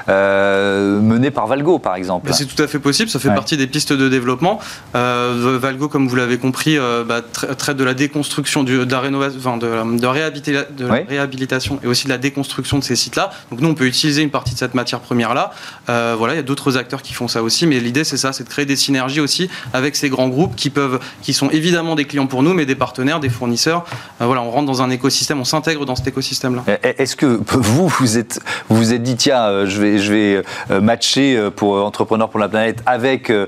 menés 0.08 1.32
par 1.32 1.48
Valgo, 1.48 1.80
par 1.80 1.96
exemple? 1.96 2.32
C'est 2.34 2.46
tout 2.46 2.62
à 2.62 2.68
fait 2.68 2.78
possible, 2.78 3.10
ça 3.10 3.18
fait 3.20 3.34
partie 3.34 3.58
des 3.58 3.66
pistes 3.66 3.94
de 3.94 4.10
développement. 4.10 4.60
Valgo, 4.94 5.88
comme 5.88 6.08
vous 6.08 6.16
l'avez 6.16 6.38
compris, 6.38 6.78
bah, 7.08 7.22
traite 7.58 7.78
de 7.78 7.84
la 7.84 7.96
déconstruction, 7.96 8.64
du, 8.64 8.86
de 8.86 8.92
la 8.92 9.00
rénovation, 9.00 9.58
de, 9.58 9.68
de, 9.98 10.86
réhabilitation 10.86 11.80
et 11.84 11.88
aussi 11.88 12.06
de 12.06 12.10
la 12.10 12.20
déconstruction 12.20 12.78
de 12.78 12.84
ces 12.84 12.96
sites-là. 12.96 13.32
Donc 13.50 13.62
nous, 13.62 13.70
on 13.70 13.74
peut 13.74 13.88
utiliser 13.88 14.22
une 14.22 14.30
partie 14.30 14.54
de 14.54 14.60
cette 14.60 14.76
matière 14.76 15.00
première-là. 15.00 15.52
Euh, 15.90 16.16
voilà, 16.18 16.34
il 16.34 16.38
y 16.38 16.40
a 16.40 16.44
d'autres 16.44 16.78
acteurs 16.78 17.02
qui 17.02 17.14
font 17.14 17.28
ça 17.28 17.42
aussi, 17.42 17.66
mais 17.66 17.80
l'idée 17.80 18.04
c'est 18.04 18.18
ça, 18.18 18.34
c'est 18.34 18.44
de 18.44 18.50
créer 18.50 18.66
des 18.68 18.76
synergies 18.76 19.20
aussi 19.20 19.50
avec 19.74 19.96
ces 19.96 20.10
grands 20.10 20.30
groupes 20.30 20.56
qui 20.56 20.70
peuvent, 20.70 21.00
qui 21.22 21.34
sont 21.34 21.50
évidemment 21.50 21.96
des 21.96 22.06
clients 22.06 22.28
pour 22.28 22.44
nous, 22.44 22.54
mais 22.54 22.66
des 22.66 22.76
partenaires, 22.76 23.20
des 23.20 23.30
fournisseurs. 23.30 23.86
Euh, 24.22 24.26
voilà, 24.26 24.42
on 24.42 24.52
rentre 24.52 24.68
dans 24.68 24.82
un 24.82 24.90
écosystème, 24.90 25.40
on 25.40 25.46
s'intègre 25.46 25.86
dans 25.86 25.96
cet 25.96 26.08
écosystème-là. 26.08 26.64
Est-ce 26.84 27.16
que 27.16 27.40
vous, 27.50 27.88
vous 27.88 28.18
êtes, 28.18 28.40
vous 28.70 28.78
vous 28.78 28.94
êtes 28.94 29.04
dit 29.04 29.16
tiens, 29.16 29.44
euh, 29.44 29.66
je 29.66 29.82
vais, 29.82 30.00
je 30.00 30.14
vais 30.14 30.44
matcher 30.82 31.50
pour 31.56 31.84
Entrepreneurs 31.84 32.30
pour 32.30 32.40
la 32.40 32.50
planète 32.50 32.84
avec 32.86 33.30
euh, 33.30 33.48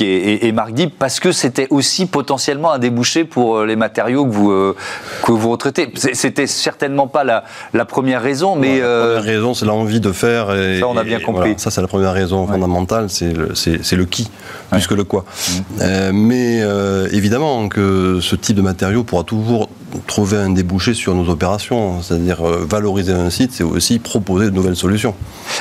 et, 0.00 0.46
et, 0.46 0.52
Marc 0.52 0.72
Dib 0.72 0.90
parce 0.98 1.20
que 1.20 1.32
c'était 1.32 1.66
aussi 1.70 2.06
potentiellement 2.06 2.72
un 2.72 2.78
débouché 2.78 3.24
pour 3.24 3.64
les 3.64 3.76
matériaux 3.76 4.24
que 4.24 4.32
vous 4.32 4.74
que 5.22 5.32
vous 5.32 5.50
retraitez? 5.50 5.92
C'était 5.96 6.46
certainement 6.46 7.06
pas 7.06 7.24
la, 7.24 7.44
la 7.74 7.84
première 7.84 8.22
raison, 8.22 8.56
mais 8.56 8.80
la 8.80 8.86
première 8.86 9.22
raison, 9.22 9.54
c'est 9.54 9.66
l'envie 9.66 10.00
de 10.00 10.12
faire. 10.12 10.54
Et, 10.54 10.80
ça, 10.80 10.88
on 10.88 10.96
a 10.96 11.04
bien 11.04 11.20
compris. 11.20 11.54
ça, 11.56 11.70
c'est 11.70 11.80
la 11.80 11.88
première 11.88 12.12
raison 12.12 12.46
fondamentale, 12.46 13.08
c'est 13.10 13.79
le, 13.92 13.96
le, 13.96 14.04
qui, 14.04 14.30
plus 14.70 14.86
que 14.86 14.94
le 14.94 15.04
quoi. 15.04 15.24
Mmh. 15.24 15.60
Euh, 15.80 16.10
mais 16.12 16.60
euh, 16.62 17.08
évidemment 17.12 17.68
que 17.68 18.18
ce 18.20 18.36
type 18.36 18.56
de 18.56 18.62
matériau 18.62 19.04
pourra 19.04 19.24
toujours 19.24 19.68
trouver 20.06 20.36
un 20.36 20.50
débouché 20.50 20.94
sur 20.94 21.14
nos 21.14 21.28
opérations. 21.28 22.02
C'est-à-dire 22.02 22.46
euh, 22.46 22.66
valoriser 22.68 23.12
un 23.12 23.30
site, 23.30 23.52
c'est 23.52 23.64
aussi 23.64 23.98
proposer 23.98 24.46
de 24.46 24.50
nouvelles 24.50 24.76
solutions. 24.76 25.14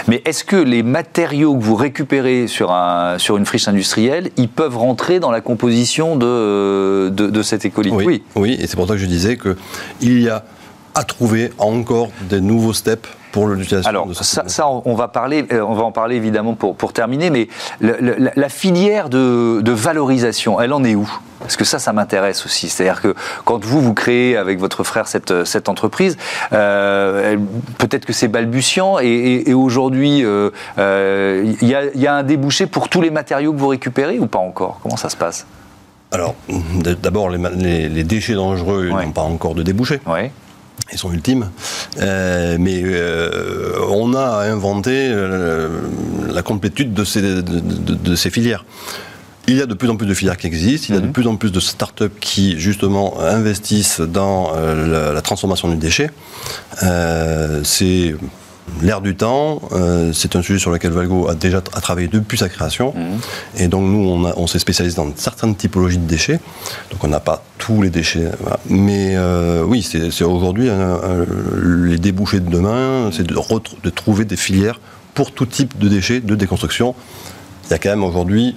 Mais 0.08 0.22
est-ce 0.26 0.44
que 0.44 0.56
les 0.56 0.84
matériaux 0.84 1.56
que 1.56 1.64
vous 1.64 1.76
récupérez 1.76 2.48
sur, 2.48 2.72
un, 2.72 3.18
sur 3.18 3.38
une 3.38 3.46
friche 3.46 3.68
industrielle, 3.68 4.30
ils 4.38 4.50
peuvent 4.50 4.78
rentrer 4.78 5.20
dans 5.20 5.32
la 5.32 5.42
composition 5.42 6.16
de, 6.16 7.10
de, 7.10 7.28
de 7.30 7.42
cette 7.42 7.66
écolite 7.66 7.94
oui, 7.94 8.24
oui, 8.36 8.58
et 8.60 8.68
c'est 8.68 8.76
pour 8.76 8.88
ça 8.88 8.94
que 8.94 9.00
je 9.00 9.06
disais 9.06 9.38
qu'il 9.38 10.22
y 10.22 10.30
a 10.30 10.46
à 10.96 11.04
trouver 11.04 11.52
encore 11.58 12.10
des 12.30 12.42
nouveaux 12.42 12.74
steps 12.74 13.08
pour 13.32 13.48
l'utilisation 13.48 13.90
Alors, 13.90 14.08
ça, 14.16 14.44
ça, 14.48 14.68
on 14.68 14.96
va 14.96 15.08
parler, 15.08 15.46
euh, 15.52 15.62
on 15.62 15.74
va 15.74 15.84
en 15.84 15.92
parler 15.92 16.16
évidemment 16.16 16.56
pour, 16.56 16.76
pour 16.76 16.94
terminer, 16.94 17.30
mais 17.30 17.48
la, 17.82 18.50
filière 18.50 19.10
de, 19.10 19.62
de, 19.62 19.72
valorisation, 19.72 20.60
elle 20.60 20.74
en 20.74 20.84
est 20.84 20.96
où? 20.96 21.10
Parce 21.40 21.56
que 21.56 21.64
ça, 21.64 21.80
ça 21.80 21.94
m'intéresse 21.94 22.46
aussi. 22.46 22.70
C'est-à-dire 22.70 23.02
que 23.02 23.16
quand 23.46 23.64
vous, 23.64 23.82
vous 23.82 23.94
créez 23.94 24.36
avec 24.36 24.60
votre 24.60 24.84
frère 24.84 25.08
cette, 25.08 25.46
cette 25.46 25.70
entreprise, 25.70 26.18
euh, 26.52 27.38
peut-être 27.78 28.06
que 28.06 28.14
c'est 28.14 28.28
balbutiant 28.28 29.00
et, 29.00 29.44
et, 29.48 29.54
aujourd'hui, 29.54 30.24
euh, 30.26 30.52
il 31.62 31.68
y, 31.68 31.76
a, 31.76 31.86
y, 31.96 32.08
a 32.08 32.16
un 32.16 32.24
débouché 32.24 32.68
pour 32.68 32.90
tous 32.90 33.02
les 33.02 33.12
matériaux 33.12 33.54
que 33.54 33.60
vous 33.60 33.68
récupérez 33.68 34.20
ou 34.20 34.28
pas 34.28 34.40
encore? 34.40 34.80
Comment 34.84 34.98
ça 34.98 35.10
se 35.10 35.18
passe? 35.18 35.46
Alors, 36.12 36.36
d'abord, 37.02 37.30
les, 37.30 37.88
les, 37.88 38.04
déchets 38.04 38.34
dangereux 38.34 38.90
n'ont 38.90 39.12
pas 39.12 39.22
encore 39.22 39.54
de 39.54 39.62
débouché. 39.62 40.02
Ouais 40.08 40.32
ils 40.92 40.98
sont 40.98 41.12
ultimes. 41.12 41.50
Euh, 42.00 42.58
mais 42.60 42.82
euh, 42.84 43.74
on 43.90 44.14
a 44.14 44.44
inventé 44.50 45.10
euh, 45.10 45.82
la 46.32 46.42
complétude 46.42 46.94
de 46.94 47.04
ces, 47.04 47.22
de, 47.22 48.16
ces, 48.16 48.30
filières. 48.30 48.66
Il 49.48 49.56
y 49.56 49.62
a 49.62 49.66
de 49.66 49.74
plus 49.74 49.90
en 49.90 49.96
plus 49.96 50.08
de 50.08 50.14
filières 50.14 50.38
qui 50.38 50.48
existent, 50.48 50.88
il 50.90 50.96
y 50.96 50.98
a 50.98 51.02
de 51.02 51.08
mhm. 51.08 51.14
plus 51.14 51.28
en 51.28 51.36
plus 51.36 51.52
de 51.52 51.60
start-up 51.60 52.14
qui 52.20 52.60
justement 52.60 53.20
investissent 53.20 54.02
dans 54.02 54.52
la, 54.54 55.12
la, 55.12 55.22
transformation 55.22 55.70
du 55.70 55.78
déchet. 55.78 56.12
c'est 57.64 58.16
l'air 58.82 59.02
du 59.02 59.16
temps, 59.16 59.62
euh, 59.72 60.12
c'est 60.14 60.36
un 60.36 60.42
sujet 60.42 60.60
sur 60.60 60.72
lequel 60.72 60.92
Valgo 60.92 61.28
a 61.28 61.36
déjà 61.36 61.62
travaillé 61.62 62.08
depuis 62.08 62.38
sa 62.38 62.50
création. 62.50 62.94
Mhm. 62.96 63.20
Et 63.58 63.68
donc 63.68 63.84
nous, 63.84 64.32
on, 64.36 64.48
s'est 64.48 64.60
spécialisé 64.60 64.96
dans 64.96 65.12
certaines 65.16 65.56
typologies 65.56 65.98
de 65.98 66.08
déchets. 66.08 66.40
Donc 66.92 67.04
on 67.04 67.08
n'a 67.08 67.20
pas 67.20 67.44
tous 67.58 67.82
les 67.82 67.90
déchets. 67.90 68.32
Mais 68.68 69.16
euh, 69.16 69.64
oui, 69.64 69.82
c'est 69.82 70.24
aujourd'hui 70.24 70.70
les 71.64 71.98
débouchés 71.98 72.40
de 72.40 72.50
demain, 72.50 73.10
c'est 73.12 73.26
de, 73.26 73.36
de 73.36 73.90
trouver 73.90 74.26
des 74.26 74.38
filières 74.38 74.80
pour 75.14 75.32
tout 75.32 75.46
type 75.46 75.78
de 75.78 75.88
déchets, 75.88 76.22
de 76.22 76.36
déconstruction. 76.36 76.96
Il 77.66 77.72
y 77.72 77.74
a 77.74 77.78
quand 77.78 77.90
même 77.90 78.04
aujourd'hui 78.04 78.56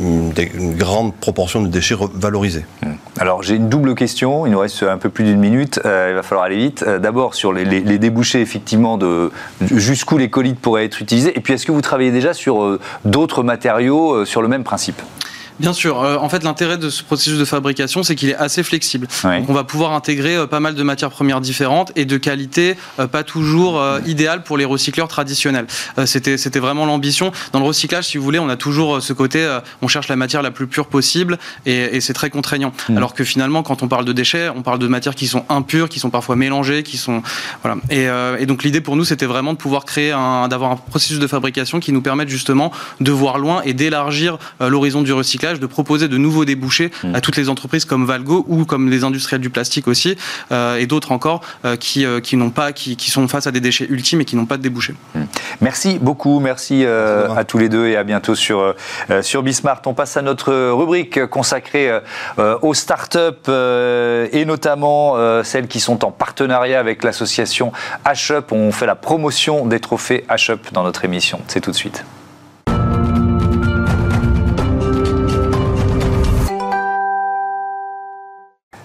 une 0.00 0.74
grande 0.76 1.14
proportion 1.14 1.62
de 1.62 1.68
déchets 1.68 1.94
valorisés. 2.14 2.64
Hmm. 2.82 2.92
Alors 3.18 3.42
j'ai 3.42 3.56
une 3.56 3.68
double 3.68 3.94
question, 3.94 4.46
il 4.46 4.52
nous 4.52 4.58
reste 4.58 4.82
un 4.82 4.98
peu 4.98 5.08
plus 5.08 5.24
d'une 5.24 5.38
minute, 5.38 5.80
euh, 5.84 6.08
il 6.10 6.14
va 6.14 6.22
falloir 6.22 6.46
aller 6.46 6.56
vite. 6.56 6.84
Euh, 6.86 6.98
d'abord 6.98 7.34
sur 7.34 7.52
les, 7.52 7.64
débouchés 7.98 8.40
effectivement 8.40 8.98
de 8.98 9.30
jusqu'où 9.60 10.18
les 10.18 10.30
colites 10.30 10.58
pourraient 10.58 10.84
être 10.84 11.00
utilisés, 11.00 11.36
et 11.36 11.40
puis 11.40 11.54
est-ce 11.54 11.66
que 11.66 11.72
vous 11.72 11.80
travaillez 11.80 12.10
déjà 12.10 12.34
sur 12.34 12.62
euh, 12.62 12.80
d'autres 13.04 13.42
matériaux 13.42 14.24
sur 14.24 14.42
le 14.42 14.48
même 14.48 14.64
principe? 14.64 15.00
Bien 15.60 15.72
sûr. 15.72 16.02
Euh, 16.02 16.16
en 16.16 16.28
fait, 16.28 16.42
l'intérêt 16.42 16.78
de 16.78 16.90
ce 16.90 17.02
processus 17.02 17.38
de 17.38 17.44
fabrication, 17.44 18.02
c'est 18.02 18.16
qu'il 18.16 18.30
est 18.30 18.36
assez 18.36 18.62
flexible. 18.62 19.06
Donc, 19.22 19.48
on 19.48 19.52
va 19.52 19.64
pouvoir 19.64 19.92
intégrer 19.92 20.36
euh, 20.36 20.46
pas 20.46 20.60
mal 20.60 20.74
de 20.74 20.82
matières 20.82 21.10
premières 21.10 21.40
différentes 21.40 21.92
et 21.94 22.04
de 22.04 22.16
qualité 22.16 22.76
euh, 22.98 23.06
pas 23.06 23.22
toujours 23.22 23.82
idéale 24.06 24.42
pour 24.42 24.56
les 24.56 24.64
recycleurs 24.64 25.08
traditionnels. 25.08 25.66
c'était, 26.06 26.36
c'était 26.36 26.58
vraiment 26.58 26.86
l'ambition. 26.86 27.32
Dans 27.52 27.60
le 27.60 27.66
recyclage, 27.66 28.04
si 28.04 28.18
vous 28.18 28.24
voulez, 28.24 28.38
on 28.38 28.48
a 28.48 28.56
toujours 28.56 29.02
ce 29.02 29.12
côté, 29.12 29.58
on 29.82 29.88
cherche 29.88 30.08
la 30.08 30.16
matière 30.16 30.42
la 30.42 30.50
plus 30.50 30.66
pure 30.66 30.86
possible 30.86 31.38
et, 31.66 31.96
et 31.96 32.00
c'est 32.00 32.12
très 32.12 32.30
contraignant. 32.30 32.72
Mm. 32.88 32.96
Alors 32.96 33.14
que 33.14 33.24
finalement, 33.24 33.62
quand 33.62 33.82
on 33.82 33.88
parle 33.88 34.04
de 34.04 34.12
déchets, 34.12 34.48
on 34.54 34.62
parle 34.62 34.78
de 34.78 34.86
matières 34.88 35.14
qui 35.14 35.26
sont 35.26 35.44
impures, 35.48 35.88
qui 35.88 36.00
sont 36.00 36.10
parfois 36.10 36.36
mélangées, 36.36 36.82
qui 36.82 36.96
sont 36.96 37.22
voilà. 37.62 37.76
Et, 37.90 38.06
et 38.42 38.46
donc 38.46 38.64
l'idée 38.64 38.80
pour 38.80 38.96
nous, 38.96 39.04
c'était 39.04 39.26
vraiment 39.26 39.52
de 39.52 39.58
pouvoir 39.58 39.84
créer 39.84 40.12
un, 40.12 40.48
d'avoir 40.48 40.72
un 40.72 40.76
processus 40.76 41.18
de 41.18 41.26
fabrication 41.26 41.80
qui 41.80 41.92
nous 41.92 42.02
permette 42.02 42.28
justement 42.28 42.72
de 43.00 43.12
voir 43.12 43.38
loin 43.38 43.62
et 43.64 43.74
d'élargir 43.74 44.38
l'horizon 44.60 45.02
du 45.02 45.12
recyclage 45.12 45.43
de 45.52 45.66
proposer 45.66 46.08
de 46.08 46.16
nouveaux 46.16 46.44
débouchés 46.44 46.90
à 47.12 47.20
toutes 47.20 47.36
les 47.36 47.48
entreprises 47.48 47.84
comme 47.84 48.06
Valgo 48.06 48.44
ou 48.48 48.64
comme 48.64 48.90
les 48.90 49.04
industriels 49.04 49.40
du 49.40 49.50
plastique 49.50 49.88
aussi, 49.88 50.16
euh, 50.52 50.76
et 50.76 50.86
d'autres 50.86 51.12
encore 51.12 51.42
euh, 51.64 51.76
qui, 51.76 52.06
euh, 52.06 52.20
qui 52.20 52.36
n'ont 52.36 52.50
pas, 52.50 52.72
qui, 52.72 52.96
qui, 52.96 53.10
sont 53.10 53.28
face 53.28 53.46
à 53.46 53.50
des 53.50 53.60
déchets 53.60 53.86
ultimes 53.88 54.22
et 54.22 54.24
qui 54.24 54.36
n'ont 54.36 54.46
pas 54.46 54.56
de 54.56 54.62
débouchés. 54.62 54.94
Merci 55.60 55.98
beaucoup, 56.00 56.40
merci 56.40 56.84
à 56.84 57.44
tous 57.44 57.58
les 57.58 57.68
deux 57.68 57.86
et 57.86 57.96
à 57.96 58.04
bientôt 58.04 58.34
sur, 58.34 58.74
sur 59.22 59.42
Bismart. 59.42 59.82
On 59.86 59.94
passe 59.94 60.16
à 60.16 60.22
notre 60.22 60.70
rubrique 60.70 61.26
consacrée 61.26 61.90
aux 62.38 62.74
startups 62.74 63.50
et 63.50 64.44
notamment 64.46 65.42
celles 65.44 65.68
qui 65.68 65.80
sont 65.80 66.04
en 66.04 66.10
partenariat 66.10 66.80
avec 66.80 67.04
l'association 67.04 67.72
HUP. 68.06 68.52
On 68.52 68.72
fait 68.72 68.86
la 68.86 68.96
promotion 68.96 69.66
des 69.66 69.80
trophées 69.80 70.24
HUP 70.30 70.72
dans 70.72 70.82
notre 70.82 71.04
émission. 71.04 71.40
C'est 71.48 71.60
tout 71.60 71.70
de 71.70 71.76
suite. 71.76 72.04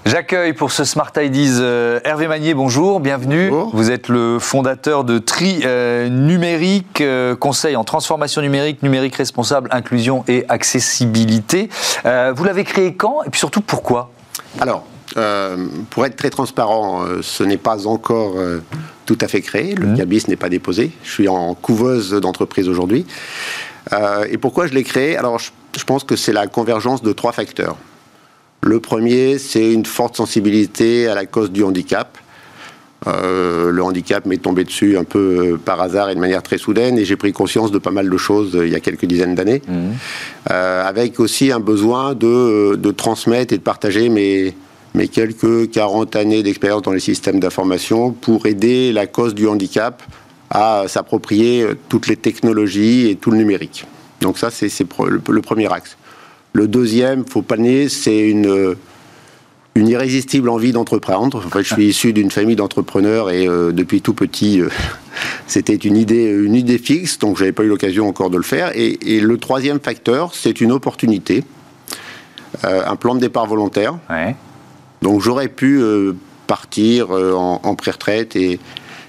J'accueille 0.10 0.54
pour 0.54 0.72
ce 0.72 0.86
Smart 0.86 1.12
Ideas 1.22 1.60
euh, 1.62 2.00
Hervé 2.04 2.28
Magnier, 2.28 2.56
bonjour, 2.56 3.00
bienvenue. 3.00 3.52
Vous 3.74 3.92
êtes 3.92 4.08
le 4.08 4.40
fondateur 4.40 5.04
de 5.04 5.20
Tri 5.20 5.62
euh, 5.66 6.10
Numérique, 6.10 7.02
euh, 7.02 7.36
conseil 7.36 7.76
en 7.76 7.84
transformation 7.84 8.42
numérique, 8.42 8.82
numérique 8.82 9.16
responsable, 9.16 9.70
inclusion 9.72 10.24
et 10.28 10.46
accessibilité. 10.50 11.70
vous 12.04 12.44
l'avez 12.44 12.64
créé 12.64 12.96
quand 12.96 13.22
et 13.24 13.30
puis 13.30 13.38
surtout 13.38 13.62
pourquoi? 13.62 14.10
Alors, 14.60 14.84
pour 15.92 16.08
être 16.08 16.16
très 16.16 16.32
transparent, 16.32 17.04
ce 17.22 17.44
n'est 17.44 17.58
pas 17.58 17.86
encore 17.86 18.34
tout 19.06 19.18
à 19.22 19.28
fait 19.28 19.42
créé, 19.42 19.76
le 19.76 19.86
mmh. 19.86 20.22
n'est 20.28 20.36
pas 20.36 20.50
déposé. 20.50 20.92
Je 21.04 21.12
suis 21.12 21.28
en 21.28 21.54
couveuse 21.54 22.14
d'entreprise 22.14 22.68
aujourd'hui. 22.68 23.06
et 24.28 24.40
pourquoi 24.40 24.66
je 24.66 24.74
l'ai 24.74 24.84
créé? 24.84 25.18
Alors, 25.18 25.38
je 25.38 25.84
pense 25.86 26.04
que 26.04 26.16
c'est 26.16 26.34
la 26.34 26.48
convergence 26.48 27.04
de 27.04 27.14
trois 27.14 27.32
facteurs. 27.32 27.78
Le 28.62 28.80
premier, 28.80 29.38
c'est 29.38 29.74
une 29.74 29.86
forte 29.86 30.18
sensibilité 30.18 31.08
à 31.08 31.16
la 31.16 31.26
cause 31.26 31.52
du 31.52 31.64
handicap. 31.64 32.18
Euh, 33.08 33.72
le 33.72 33.82
handicap 33.82 34.26
m'est 34.26 34.42
tombé 34.42 34.66
dessus 34.66 34.98
un 34.98 35.06
peu 35.06 35.54
euh, 35.54 35.58
par 35.58 35.80
hasard 35.80 36.10
et 36.10 36.16
de 36.16 36.20
manière 36.20 36.44
très 36.44 36.58
soudaine, 36.58 36.98
et 36.98 37.06
j'ai 37.06 37.16
pris 37.16 37.32
conscience 37.32 37.72
de 37.72 37.78
pas 37.78 37.92
mal 37.92 38.10
de 38.10 38.18
choses 38.18 38.54
euh, 38.56 38.68
il 38.68 38.74
y 38.74 38.76
a 38.76 38.82
quelques 38.82 39.06
dizaines 39.06 39.36
d'années, 39.36 39.62
mmh. 39.68 40.52
avec 40.52 41.20
aussi 41.22 41.52
un 41.52 41.62
besoin 41.62 42.14
de, 42.14 42.92
transmettre 42.92 43.54
et 43.54 43.58
de 43.58 43.64
partager 43.64 44.10
mes, 44.10 44.54
mes 44.96 45.08
quelques 45.08 45.72
40 45.72 46.18
années 46.18 46.44
d'expérience 46.44 46.82
dans 46.82 46.92
les 46.92 47.00
systèmes 47.00 47.40
d'information 47.40 48.12
pour 48.12 48.46
aider 48.48 48.92
la 48.92 49.08
cause 49.08 49.34
du 49.34 49.48
handicap 49.48 50.04
à 50.50 50.86
s'approprier 50.88 51.66
toutes 51.88 52.08
les 52.08 52.18
technologies 52.18 53.10
et 53.10 53.16
tout 53.16 53.32
le 53.32 53.38
numérique. 53.38 53.86
Donc 54.20 54.38
ça, 54.38 54.50
c'est 54.52 54.70
le 55.08 55.42
premier 55.42 55.72
axe. 55.72 55.96
Le 56.54 56.68
deuxième, 56.68 57.26
faut 57.26 57.42
pas 57.42 57.58
nier, 57.58 57.90
c'est 57.90 58.30
une, 58.30 58.76
une 59.76 59.88
irrésistible 59.88 60.50
envie 60.50 60.72
d'entreprendre. 60.72 61.44
En 61.46 61.50
fait, 61.50 61.64
je 61.64 61.74
suis 61.74 61.88
issu 61.90 62.14
d'une 62.14 62.32
famille 62.32 62.56
d'entrepreneurs 62.56 63.30
et 63.30 63.48
euh, 63.48 63.72
depuis 63.72 64.02
tout 64.02 64.14
petit, 64.14 64.62
euh, 64.62 64.70
c'était 65.48 65.76
une 65.76 65.98
idée, 65.98 66.26
une 66.26 66.56
idée 66.56 66.78
fixe, 66.78 67.20
donc 67.20 67.38
j'avais 67.38 67.52
pas 67.52 67.64
eu 67.64 67.68
l'occasion 67.68 68.08
encore 68.08 68.30
de 68.30 68.38
le 68.38 68.44
faire. 68.44 68.72
Et, 68.76 69.20
le 69.20 69.38
troisième 69.38 69.80
facteur, 69.80 70.34
c'est 70.34 70.62
une 70.62 70.72
opportunité, 70.72 71.44
un 72.64 72.96
plan 72.96 73.16
de 73.16 73.20
départ 73.20 73.46
volontaire. 73.46 73.98
Donc 75.02 75.22
j'aurais 75.22 75.50
pu 75.50 75.82
partir 76.48 77.12
en, 77.12 77.62
en 77.64 77.76
pré-retraite 77.76 78.36
et, 78.36 78.60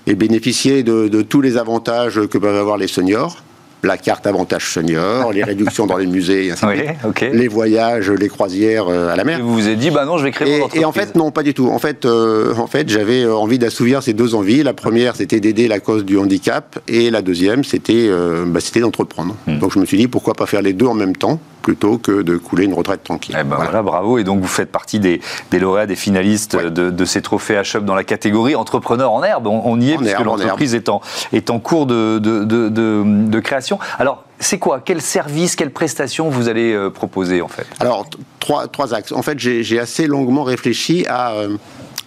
et 0.07 0.14
bénéficier 0.14 0.83
de, 0.83 1.22
tous 1.22 1.40
les 1.40 1.57
avantages 1.57 2.26
que 2.26 2.38
peuvent 2.38 2.57
avoir 2.57 2.76
les 2.76 2.88
seniors 2.88 3.37
la 3.83 3.97
carte 3.97 4.27
avantage 4.27 4.73
senior, 4.73 5.33
les 5.33 5.45
réductions 5.45 5.87
dans 5.87 5.97
les 5.97 6.07
musées, 6.07 6.53
les 7.33 7.49
voyages, 7.49 8.11
les 8.11 8.29
croisières 8.29 8.88
euh, 8.88 9.12
à 9.12 9.16
la 9.16 9.25
mer. 9.25 9.38
Et 9.38 9.43
vous 9.43 9.55
vous 9.55 9.69
êtes 9.69 9.79
dit, 9.79 9.90
bah 9.90 10.05
non, 10.05 10.19
je 10.19 10.25
vais 10.25 10.31
créer 10.31 10.59
mon 10.59 10.64
entreprise. 10.64 10.83
Et 10.83 10.85
en 10.85 10.93
fait, 10.93 11.14
non, 11.14 11.31
pas 11.31 11.43
du 11.43 11.55
tout. 11.55 11.69
En 11.69 11.79
fait, 11.79 12.05
euh, 12.05 12.55
en 12.57 12.66
fait 12.66 12.88
j'avais 12.88 13.27
envie 13.27 13.59
d'assouvir 13.59 14.03
ces 14.03 14.12
deux 14.12 14.35
envies. 14.35 14.62
La 14.62 14.75
première, 14.75 15.16
c'était 15.16 15.40
d'aider 15.40 15.69
la 15.69 15.81
cause 15.81 16.05
du 16.05 16.19
handicap, 16.19 16.79
et 16.88 17.11
la 17.11 17.23
deuxième, 17.23 17.64
c'était 17.64 18.07
euh, 18.09 18.45
bah, 18.47 18.61
d'entreprendre. 18.81 19.37
Hmm. 19.47 19.59
Donc 19.59 19.73
je 19.73 19.79
me 19.79 19.85
suis 19.85 19.97
dit, 19.97 20.09
pourquoi 20.09 20.35
pas 20.35 20.47
faire 20.47 20.62
les 20.62 20.73
deux 20.73 20.87
en 20.87 20.95
même 20.95 21.16
temps 21.16 21.40
plutôt 21.61 21.99
que 21.99 22.23
de 22.23 22.37
couler 22.37 22.64
une 22.64 22.75
retraite 22.75 23.05
tranquille. 23.05 23.37
Eh 23.38 23.44
ben 23.44 23.57
voilà. 23.57 23.83
bravo. 23.83 24.18
Et 24.18 24.25
donc 24.25 24.40
vous 24.40 24.49
faites 24.49 24.70
partie 24.70 25.01
des, 25.01 25.20
lauréats, 25.53 25.87
des 25.87 25.96
finalistes 25.96 26.57
de, 26.57 27.05
ces 27.05 27.23
trophées 27.23 27.61
HUB 27.75 27.85
dans 27.85 27.94
la 27.94 28.05
catégorie 28.05 28.55
entrepreneur 28.55 29.12
en 29.12 29.23
herbe. 29.23 29.46
On, 29.46 29.81
y 29.81 29.92
est, 29.92 29.96
puisque 29.96 30.20
l'entreprise 30.20 30.75
est 30.75 30.88
en, 30.88 31.01
est 31.33 31.51
en 31.51 31.59
cours 31.59 31.87
de, 31.87 32.18
de 32.18 33.40
création. 33.40 33.79
Alors, 33.99 34.25
c'est 34.40 34.59
quoi? 34.59 34.81
Quel 34.83 35.03
service, 35.03 35.55
quelle 35.55 35.70
prestation 35.70 36.31
vous 36.31 36.49
allez 36.49 36.73
euh, 36.73 36.88
proposer 36.88 37.42
en 37.42 37.49
fait? 37.49 37.66
Alors, 37.79 38.07
trois, 38.40 38.66
trois 38.68 38.94
axes. 38.94 39.12
En 39.12 39.23
fait, 39.23 39.38
j'ai 39.38 39.79
assez 39.79 40.07
longuement 40.07 40.42
réfléchi 40.42 41.07
à... 41.09 41.33
Euh, 41.33 41.57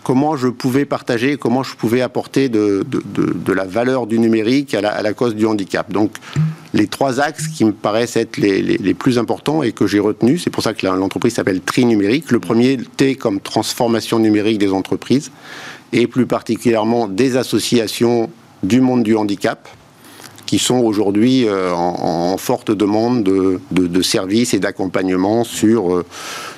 comment 0.03 0.35
je 0.35 0.47
pouvais 0.49 0.83
partager, 0.83 1.37
comment 1.37 1.63
je 1.63 1.75
pouvais 1.75 2.01
apporter 2.01 2.49
de, 2.49 2.85
la 3.47 3.65
valeur 3.65 4.05
du 4.05 4.19
numérique 4.19 4.73
à 4.73 4.81
la, 4.81 5.13
cause 5.13 5.33
du 5.33 5.45
handicap. 5.45 5.89
Donc, 5.93 6.11
les 6.73 6.87
trois 6.87 7.19
axes 7.19 7.47
qui 7.47 7.65
me 7.65 7.71
paraissent 7.71 8.17
être 8.17 8.37
les, 8.37 8.93
plus 8.93 9.17
importants 9.19 9.63
et 9.63 9.71
que 9.71 9.85
j'ai 9.85 9.99
retenus, 9.99 10.43
c'est 10.43 10.49
pour 10.49 10.63
ça 10.63 10.73
que 10.73 10.85
l'entreprise 10.87 11.35
s'appelle 11.35 11.61
Tri 11.61 11.85
Numérique. 11.85 12.31
Le 12.31 12.39
premier, 12.39 12.77
T 12.77 13.15
comme 13.15 13.39
transformation 13.39 14.19
numérique 14.19 14.57
des 14.57 14.71
entreprises 14.71 15.31
et 15.91 16.07
plus 16.07 16.25
particulièrement 16.25 17.07
des 17.07 17.37
associations 17.37 18.29
du 18.63 18.81
monde 18.81 19.03
du 19.03 19.15
handicap 19.15 19.67
qui 20.45 20.59
sont 20.59 20.79
aujourd'hui 20.79 21.47
euh, 21.47 21.71
en, 21.73 22.37
forte 22.37 22.71
demande 22.71 23.23
de, 23.23 24.01
services 24.01 24.53
et 24.53 24.59
d'accompagnement 24.59 25.43
sur, 25.43 25.93
euh, 25.93 26.05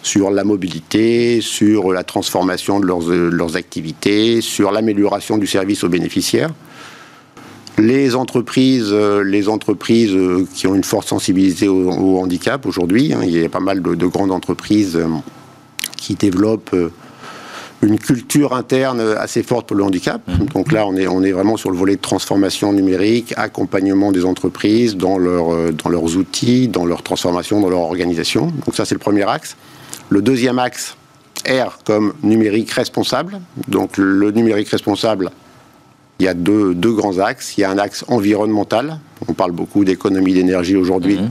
sur 0.02 0.32
la 0.32 0.44
mobilité, 0.44 1.40
sur 1.42 1.94
la 1.94 2.04
transformation 2.04 2.80
de 2.80 2.88
leurs, 2.88 3.10
leurs 3.10 3.56
activités, 3.56 4.42
sur 4.42 4.72
l'amélioration 4.72 5.38
du 5.38 5.48
service 5.48 5.84
aux 5.84 5.90
bénéficiaires. 5.90 6.52
Les 7.78 8.16
entreprises, 8.16 8.90
euh, 8.92 9.22
les 9.22 9.50
entreprises 9.50 10.16
qui 10.54 10.68
ont 10.68 10.76
une 10.76 10.84
forte 10.84 11.08
sensibilité 11.08 11.68
au, 11.68 12.20
handicap 12.20 12.66
aujourd'hui, 12.66 13.14
hein, 13.14 13.20
il 13.24 13.38
y 13.38 13.44
a 13.44 13.50
pas 13.50 13.60
mal 13.60 13.82
de, 13.82 13.96
de 13.96 14.06
grandes 14.06 14.32
entreprises 14.32 15.00
qui 15.98 16.16
développent 16.16 16.76
une 17.86 18.00
culture 18.00 18.54
interne 18.54 19.02
assez 19.18 19.44
forte 19.44 19.68
pour 19.68 19.78
le 19.78 19.84
handicap. 19.84 20.22
Mhm. 20.28 20.48
Donc 20.48 20.72
là, 20.72 20.86
on 20.88 20.96
est, 20.96 21.08
on 21.08 21.24
est 21.24 21.32
vraiment 21.32 21.58
sur 21.58 21.72
le 21.72 21.78
volet 21.78 21.96
de 21.96 22.02
transformation 22.02 22.74
numérique, 22.74 23.34
accompagnement 23.38 24.12
des 24.12 24.26
entreprises 24.26 24.98
dans, 24.98 25.18
leur, 25.18 25.54
euh, 25.54 25.72
dans 25.72 25.90
leurs 25.90 26.18
outils, 26.18 26.68
dans 26.68 26.86
leur 26.86 27.04
transformation, 27.04 27.62
dans 27.62 27.70
leur 27.70 27.82
organisation. 27.82 28.48
Donc 28.66 28.76
ça, 28.76 28.86
c'est 28.86 28.96
le 28.96 29.00
premier 29.00 29.28
axe. 29.28 29.56
Le 30.10 30.22
deuxième 30.22 30.60
axe, 30.60 30.96
R 31.48 31.80
comme 31.84 32.14
numérique 32.24 32.72
responsable. 32.72 33.40
Donc 33.68 33.98
le 33.98 34.32
numérique 34.32 34.70
responsable, 34.70 35.32
il 36.20 36.26
y 36.26 36.30
a 36.30 36.34
deux, 36.34 36.74
deux 36.74 36.94
grands 36.94 37.20
axes. 37.20 37.58
Il 37.58 37.62
y 37.62 37.64
a 37.64 37.70
un 37.70 37.78
axe 37.78 38.06
environnemental. 38.08 39.00
On 39.28 39.34
parle 39.34 39.52
beaucoup 39.52 39.84
d'économie 39.84 40.34
d'énergie 40.34 40.76
aujourd'hui. 40.76 41.18
Mhm 41.18 41.30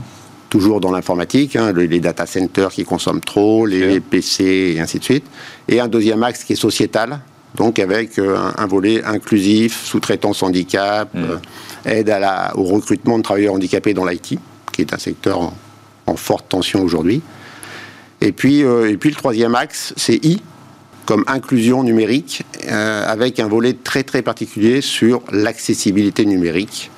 toujours 0.49 0.79
dans 0.79 0.91
l'informatique, 0.91 1.57
hein, 1.57 1.73
les, 1.73 1.99
data 1.99 2.25
centers 2.25 2.69
qui 2.69 2.85
consomment 2.85 3.19
trop, 3.19 3.65
les, 3.65 3.99
PC 3.99 4.75
et 4.75 4.79
ainsi 4.79 4.99
de 4.99 5.03
suite. 5.03 5.25
Et 5.67 5.81
un 5.81 5.89
deuxième 5.89 6.23
axe 6.23 6.45
qui 6.45 6.53
est 6.53 6.55
sociétal, 6.55 7.19
donc 7.55 7.77
avec 7.77 8.17
euh, 8.19 8.37
un, 8.57 8.65
volet 8.65 9.03
inclusif, 9.03 9.83
sous-traitance 9.83 10.43
handicap, 10.43 11.13
mm. 11.13 11.23
euh, 11.23 11.37
aide 11.85 12.09
à 12.09 12.19
la, 12.19 12.53
au 12.55 12.63
recrutement 12.63 13.17
de 13.17 13.23
travailleurs 13.23 13.53
handicapés 13.53 13.93
dans 13.93 14.05
l'IT, 14.05 14.39
qui 14.71 14.81
est 14.81 14.93
un 14.93 14.97
secteur 14.97 15.51
en, 16.07 16.15
forte 16.15 16.47
tension 16.47 16.81
aujourd'hui. 16.81 17.21
Et 18.21 18.31
puis, 18.31 18.63
euh, 18.63 18.89
et 18.89 18.95
puis 18.95 19.09
le 19.09 19.15
troisième 19.15 19.55
axe, 19.55 19.93
c'est 19.97 20.23
I, 20.23 20.41
comme 21.05 21.23
inclusion 21.27 21.83
numérique, 21.83 22.43
avec 22.67 23.39
un 23.39 23.47
volet 23.47 23.73
très 23.73 24.03
très 24.03 24.21
particulier 24.21 24.81
sur 24.81 25.21
l'accessibilité 25.31 26.25
numérique. 26.25 26.89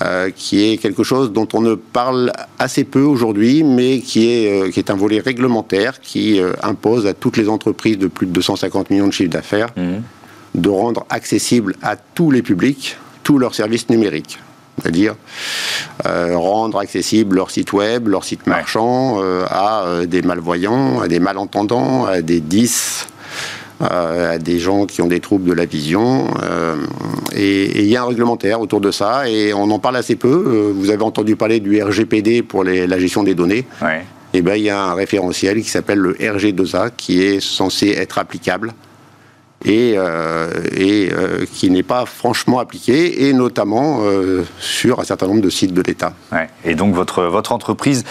Euh, 0.00 0.30
qui 0.34 0.64
est 0.64 0.78
quelque 0.78 1.02
chose 1.02 1.32
dont 1.32 1.46
on 1.52 1.60
ne 1.60 1.74
parle 1.74 2.32
assez 2.58 2.82
peu 2.82 3.02
aujourd'hui, 3.02 3.62
mais 3.62 4.00
qui 4.00 4.26
est, 4.26 4.50
euh, 4.50 4.70
qui 4.70 4.78
est 4.78 4.90
un 4.90 4.94
volet 4.94 5.20
réglementaire 5.20 6.00
qui 6.00 6.40
euh, 6.40 6.54
impose 6.62 7.06
à 7.06 7.12
toutes 7.12 7.36
les 7.36 7.46
entreprises 7.50 7.98
de 7.98 8.06
plus 8.06 8.26
de 8.26 8.32
250 8.32 8.88
millions 8.88 9.06
de 9.06 9.12
chiffres 9.12 9.28
d'affaires 9.28 9.68
mmh. 9.76 9.98
de 10.54 10.68
rendre 10.70 11.04
accessible 11.10 11.74
à 11.82 11.96
tous 11.96 12.30
les 12.30 12.40
publics 12.40 12.96
tous 13.22 13.36
leurs 13.36 13.54
services 13.54 13.90
numériques. 13.90 14.38
C'est-à-dire 14.80 15.14
rendre 16.02 16.78
accessible 16.78 17.36
leur 17.36 17.50
site 17.50 17.74
web, 17.74 18.08
leur 18.08 18.24
site 18.24 18.46
marchand 18.46 19.20
à 19.46 20.06
des 20.06 20.22
malvoyants, 20.22 21.00
à 21.02 21.08
des 21.08 21.20
malentendants, 21.20 22.06
à 22.06 22.22
des 22.22 22.40
10, 22.40 23.06
euh, 23.06 23.11
à 23.82 24.38
des 24.38 24.58
gens 24.58 24.86
qui 24.86 25.02
ont 25.02 25.06
des 25.06 25.20
troubles 25.20 25.48
de 25.48 25.52
la 25.52 25.64
vision. 25.64 26.26
Euh, 26.42 26.76
et 27.34 27.80
il 27.80 27.88
y 27.88 27.96
a 27.96 28.02
un 28.02 28.06
réglementaire 28.06 28.60
autour 28.60 28.80
de 28.80 28.90
ça, 28.90 29.28
et 29.28 29.52
on 29.52 29.70
en 29.70 29.78
parle 29.78 29.96
assez 29.96 30.16
peu. 30.16 30.28
Euh, 30.28 30.72
vous 30.74 30.90
avez 30.90 31.02
entendu 31.02 31.36
parler 31.36 31.60
du 31.60 31.82
RGPD 31.82 32.42
pour 32.42 32.64
la 32.64 32.98
gestion 32.98 33.22
des 33.22 33.34
données. 33.34 33.66
Et 34.34 34.38
eh 34.38 34.42
ben, 34.42 34.54
il 34.54 34.62
y 34.62 34.70
a 34.70 34.82
un 34.82 34.94
référentiel 34.94 35.60
qui 35.62 35.68
s'appelle 35.68 35.98
le 35.98 36.14
RG2A 36.14 36.92
qui 36.96 37.22
est 37.22 37.38
censé 37.40 37.90
être 37.90 38.18
applicable 38.18 38.72
et, 39.64 39.94
euh, 39.96 40.48
et 40.76 41.10
euh, 41.12 41.44
qui 41.52 41.70
n'est 41.70 41.82
pas 41.82 42.06
franchement 42.06 42.58
appliqué, 42.58 43.28
et 43.28 43.32
notamment 43.32 44.00
euh, 44.02 44.44
sur 44.58 45.00
un 45.00 45.04
certain 45.04 45.26
nombre 45.26 45.40
de 45.40 45.50
sites 45.50 45.74
de 45.74 45.82
l'État. 45.82 46.12
Et 46.64 46.74
donc 46.74 46.94
votre, 46.94 47.24
votre 47.24 47.52
entreprise 47.52 48.04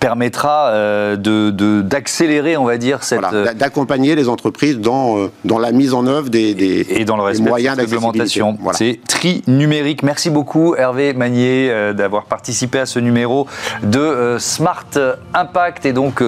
permettra 0.00 0.72
d'accélérer, 1.16 2.56
on 2.56 2.64
va 2.64 2.76
dire, 2.76 3.02
cette... 3.02 3.20
d'accompagner 3.56 4.14
les 4.14 4.28
entreprises 4.28 4.78
dans, 4.78 5.28
dans 5.44 5.58
la 5.58 5.72
mise 5.72 5.94
en 5.94 6.06
œuvre 6.06 6.28
des, 6.28 6.54
des, 6.54 6.86
et 6.88 7.04
dans 7.04 7.16
le 7.16 7.22
respect 7.22 7.48
moyens 7.48 7.76
d'augmentation. 7.76 8.58
C'est 8.72 9.00
tri 9.06 9.42
numérique. 9.46 10.02
Merci 10.02 10.30
beaucoup 10.30 10.74
Hervé 10.76 11.14
Magnier 11.14 11.92
d'avoir 11.94 12.24
participé 12.24 12.78
à 12.78 12.86
ce 12.86 12.98
numéro 12.98 13.46
de 13.82 14.36
Smart 14.38 14.86
Impact 15.32 15.86
et 15.86 15.92
donc 15.92 16.22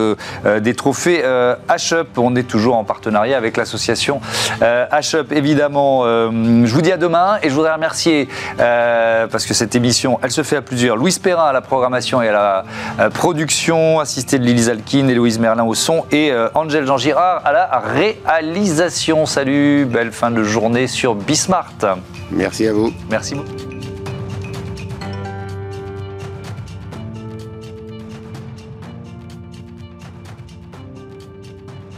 des 0.61 0.75
trophées 0.75 1.23
HUP. 1.23 2.19
On 2.19 2.37
est 2.37 2.49
toujours 2.49 2.77
en 2.77 2.85
partenariat 2.85 3.37
avec 3.37 3.57
l'association 3.57 4.16
euh, 4.63 4.87
H-Up, 4.93 5.33
évidemment. 5.33 6.03
Euh, 6.05 6.31
je 6.65 6.73
vous 6.73 6.83
dis 6.83 6.93
à 6.93 6.97
demain 6.97 7.39
et 7.43 7.49
je 7.49 7.55
voudrais 7.55 7.73
remercier, 7.73 8.29
euh, 8.61 9.27
parce 9.27 9.47
que 9.47 9.55
cette 9.55 9.75
émission, 9.75 10.19
elle 10.23 10.31
se 10.31 10.43
fait 10.43 10.57
à 10.57 10.63
plusieurs. 10.63 10.97
Louise 10.97 11.19
Perrin 11.19 11.45
à 11.45 11.53
la 11.53 11.61
programmation 11.61 12.23
et 12.23 12.29
à 12.29 12.65
la 12.99 13.11
production, 13.11 14.01
assistée 14.01 14.39
de 14.39 14.45
Lily 14.45 14.65
Zalkin, 14.65 15.07
Louise 15.15 15.39
Merlin 15.39 15.65
au 15.65 15.75
son 15.75 16.05
et 16.11 16.33
Angèle 16.55 16.87
Jean 16.87 16.99
Girard 16.99 17.43
à 17.45 17.53
la 17.53 17.83
réalisation. 17.85 19.27
Salut, 19.27 19.87
belle 19.87 20.13
fin 20.13 20.31
de 20.31 20.43
journée 20.43 20.87
sur 20.87 21.15
Bismart. 21.15 21.73
Merci 22.31 22.67
à 22.67 22.73
vous. 22.73 22.93
Merci 23.11 23.35
beaucoup. 23.35 23.66